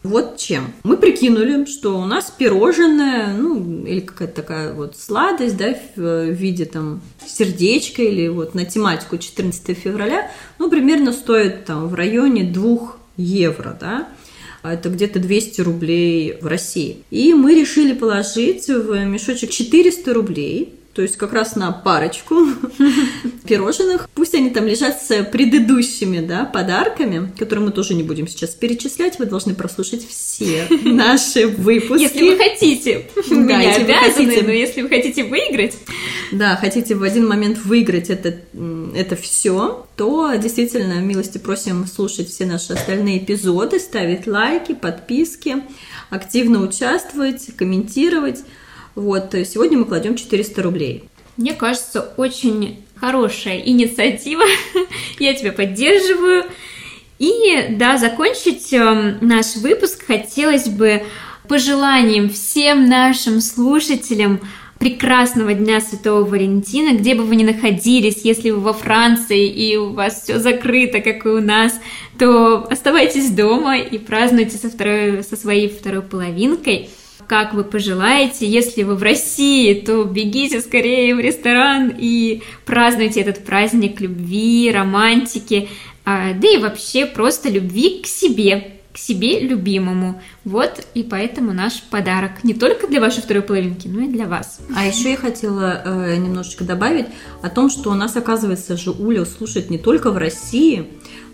Вот 0.06 0.38
чем. 0.38 0.72
Мы 0.84 0.98
прикинули, 0.98 1.66
что 1.66 1.98
у 2.00 2.06
нас 2.06 2.32
пирожное, 2.38 3.34
ну, 3.36 3.84
или 3.86 4.02
какая-то 4.02 4.36
такая 4.36 4.74
вот 4.74 4.96
сладость, 4.96 5.58
да, 5.58 5.76
в 5.96 6.30
виде 6.30 6.66
там 6.66 7.02
сердечка 7.26 8.04
или 8.04 8.28
вот 8.28 8.54
на 8.54 8.66
тематику 8.66 9.18
14 9.18 9.76
февраля, 9.76 10.30
ну, 10.60 10.70
примерно 10.70 11.12
стоит 11.12 11.66
там 11.66 11.88
в 11.88 11.96
районе 11.96 12.44
2 12.44 12.96
евро, 13.18 13.76
да, 13.80 14.08
это 14.62 14.90
где-то 14.90 15.20
200 15.20 15.62
рублей 15.62 16.38
в 16.40 16.46
России. 16.46 16.98
И 17.10 17.34
мы 17.34 17.56
решили 17.60 17.94
положить 17.94 18.68
в 18.68 19.04
мешочек 19.06 19.50
400 19.50 20.14
рублей, 20.14 20.76
то 20.96 21.02
есть 21.02 21.18
как 21.18 21.34
раз 21.34 21.58
на 21.58 21.74
парочку 21.74 22.48
пирожных. 23.46 24.10
Пусть 24.16 24.34
они 24.34 24.50
там 24.50 24.66
лежат 24.66 25.02
с 25.02 25.24
предыдущими 25.26 26.26
да, 26.26 26.46
подарками, 26.46 27.34
которые 27.38 27.66
мы 27.66 27.72
тоже 27.74 27.96
не 27.96 28.04
будем 28.04 28.30
сейчас 28.30 28.52
перечислять. 28.52 29.20
Вы 29.20 29.26
должны 29.26 29.56
прослушать 29.56 30.08
все 30.08 30.68
наши 30.86 31.48
выпуски. 31.48 32.04
Если 32.04 32.30
вы 32.30 32.38
хотите. 32.38 33.10
Да, 33.30 33.62
не 33.62 33.76
обязаны, 33.76 34.42
но 34.42 34.52
если 34.52 34.84
вы 34.84 34.88
хотите 34.88 35.26
выиграть. 35.26 35.78
Да, 36.32 36.56
хотите 36.56 36.96
в 36.96 37.04
один 37.04 37.28
момент 37.28 37.58
выиграть 37.58 38.10
это, 38.10 38.40
это 38.96 39.18
все, 39.18 39.86
то 39.98 40.34
действительно 40.36 41.02
милости 41.02 41.38
просим 41.38 41.86
слушать 41.88 42.30
все 42.30 42.46
наши 42.46 42.72
остальные 42.72 43.18
эпизоды, 43.18 43.80
ставить 43.80 44.28
лайки, 44.28 44.74
подписки, 44.74 45.58
активно 46.10 46.62
участвовать, 46.62 47.54
комментировать. 47.58 48.44
Вот, 48.96 49.36
сегодня 49.46 49.78
мы 49.78 49.86
кладем 49.86 50.16
400 50.16 50.64
рублей. 50.64 51.04
Мне 51.38 51.54
кажется, 51.54 52.14
очень 52.18 52.84
хорошая 52.96 53.60
инициатива. 53.60 54.44
Я 55.20 55.34
тебя 55.34 55.52
поддерживаю. 55.52 56.46
И 57.20 57.68
да, 57.72 57.98
закончить 57.98 58.74
э, 58.74 59.18
наш 59.22 59.56
выпуск 59.58 60.06
хотелось 60.06 60.68
бы 60.68 61.04
пожеланием 61.48 62.30
всем 62.30 62.90
нашим 62.90 63.40
слушателям 63.42 64.42
прекрасного 64.80 65.54
Дня 65.54 65.80
Святого 65.80 66.26
Валентина, 66.26 66.98
где 66.98 67.16
бы 67.16 67.24
вы 67.24 67.38
ни 67.38 67.44
находились, 67.44 68.26
если 68.26 68.50
вы 68.50 68.60
во 68.60 68.74
Франции 68.74 69.48
и 69.48 69.78
у 69.78 69.94
вас 69.94 70.24
все 70.24 70.40
закрыто, 70.40 71.00
как 71.00 71.26
и 71.26 71.30
у 71.30 71.42
нас, 71.42 71.80
то 72.20 72.68
оставайтесь 72.70 73.30
дома 73.30 73.78
и 73.78 73.98
празднуйте 73.98 74.58
со, 74.58 74.70
второй, 74.70 75.24
со 75.24 75.38
своей 75.38 75.70
второй 75.70 76.02
половинкой 76.02 76.90
как 77.28 77.54
вы 77.54 77.64
пожелаете. 77.64 78.48
Если 78.48 78.84
вы 78.84 78.96
в 78.96 79.04
России, 79.04 79.74
то 79.74 80.04
бегите 80.04 80.62
скорее 80.62 81.16
в 81.16 81.20
ресторан 81.20 81.94
и 81.98 82.44
празднуйте 82.66 83.22
этот 83.22 83.46
праздник 83.46 84.02
любви, 84.02 84.72
романтики, 84.72 85.70
а, 86.06 86.34
да 86.34 86.48
и 86.48 86.58
вообще 86.58 87.06
просто 87.06 87.50
любви 87.50 88.02
к 88.04 88.08
себе, 88.08 88.76
к 88.94 88.98
себе 88.98 89.40
любимому. 89.40 90.22
Вот 90.44 90.86
и 90.94 91.04
поэтому 91.04 91.52
наш 91.52 91.82
подарок 91.84 92.44
не 92.44 92.54
только 92.54 92.88
для 92.88 93.02
вашей 93.02 93.24
второй 93.24 93.44
половинки, 93.44 93.88
но 93.88 94.02
и 94.02 94.08
для 94.08 94.26
вас. 94.26 94.60
А 94.76 94.86
еще 94.86 95.12
я 95.12 95.18
хотела 95.18 95.82
э, 95.84 96.16
немножечко 96.18 96.64
добавить 96.64 97.08
о 97.42 97.50
том, 97.50 97.70
что 97.70 97.90
у 97.90 97.96
нас, 97.96 98.16
оказывается, 98.16 98.78
же 98.78 98.92
Уля 98.92 99.26
слушает 99.26 99.70
не 99.70 99.78
только 99.78 100.12
в 100.12 100.18
России, 100.18 100.88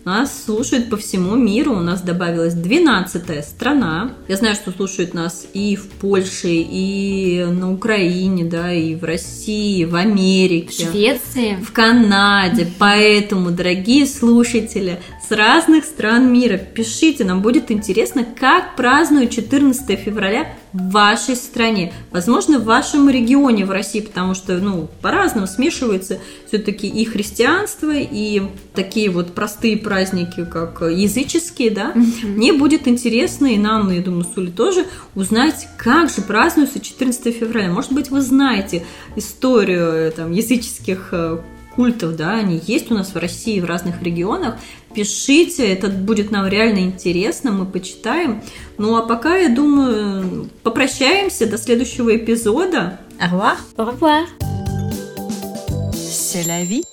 нас 0.04 0.46
слушают 0.46 0.90
по 0.90 0.98
всему 0.98 1.36
миру. 1.36 1.74
У 1.74 1.80
нас 1.80 2.02
добавилась 2.02 2.54
12 2.54 3.46
страна. 3.46 4.14
Я 4.28 4.38
знаю, 4.38 4.56
что 4.56 4.72
слушают 4.72 5.14
нас 5.14 5.46
и 5.54 5.76
в 5.76 5.88
Польше, 5.88 6.50
и 6.50 7.46
на 7.48 7.72
Украине, 7.72 8.46
да, 8.46 8.74
и 8.74 8.96
в 8.96 9.04
России, 9.04 9.86
в 9.86 9.96
Америке. 9.96 10.88
В 10.88 10.92
Швеции. 10.92 11.56
В 11.64 11.72
Канаде. 11.72 12.68
Поэтому, 12.80 13.52
дорогие 13.52 14.06
слушатели, 14.06 15.00
с 15.28 15.32
разных 15.32 15.86
стран 15.86 16.32
мира. 16.32 16.58
Пишите, 16.58 17.24
нам 17.24 17.42
будет 17.42 17.70
интересно, 17.72 18.26
как 18.40 18.76
празднуют 18.76 19.32
14 19.32 20.00
февраля 20.00 20.48
в 20.74 20.92
вашей 20.92 21.36
стране. 21.36 21.94
Возможно, 22.12 22.60
в 22.60 22.64
вашем 22.64 23.10
регионе 23.10 23.66
в 23.66 23.72
России, 23.72 24.00
потому 24.00 24.34
что, 24.34 24.58
ну, 24.58 24.90
по-разному 25.02 25.48
смешиваются 25.48 26.20
все-таки 26.48 26.88
и 26.88 27.06
христианство, 27.06 27.92
и 27.94 28.42
такие 28.74 29.10
вот 29.10 29.34
простые 29.34 29.78
праздники, 29.78 30.46
как 30.46 30.82
языческие, 30.82 31.72
да. 31.72 31.94
Мне 32.24 32.54
будет 32.54 32.88
интересно, 32.88 33.48
и 33.48 33.58
нам, 33.58 33.92
я 33.92 34.02
думаю, 34.02 34.26
Сули 34.34 34.52
тоже, 34.52 34.86
узнать, 35.16 35.68
как 35.78 36.10
же 36.10 36.22
празднуется 36.22 36.80
14 36.80 37.36
февраля. 37.36 37.70
Может 37.72 37.92
быть, 37.92 38.10
вы 38.10 38.22
знаете 38.22 38.86
историю 39.16 39.88
э, 39.88 40.12
там, 40.12 40.32
языческих 40.32 41.10
э, 41.12 41.40
культов, 41.76 42.16
да, 42.16 42.34
они 42.34 42.62
есть 42.66 42.92
у 42.92 42.96
нас 42.96 43.14
в 43.14 43.18
России 43.18 43.60
в 43.60 43.66
разных 43.66 44.02
регионах. 44.02 44.58
Пишите, 44.94 45.68
это 45.68 45.88
будет 45.88 46.32
нам 46.32 46.48
реально 46.48 46.80
интересно, 46.80 47.52
мы 47.52 47.66
почитаем. 47.66 48.42
Ну 48.78 48.98
а 48.98 49.04
пока, 49.04 49.38
я 49.38 49.50
думаю, 49.50 50.50
попрощаемся 50.64 51.48
до 51.48 51.58
следующего 51.58 52.16
эпизода. 52.16 53.00
Au 53.20 53.28
revoir. 53.30 53.58
Au 53.78 53.86
revoir. 53.86 54.26
C'est 55.94 56.46
la 56.48 56.64
vie. 56.64 56.84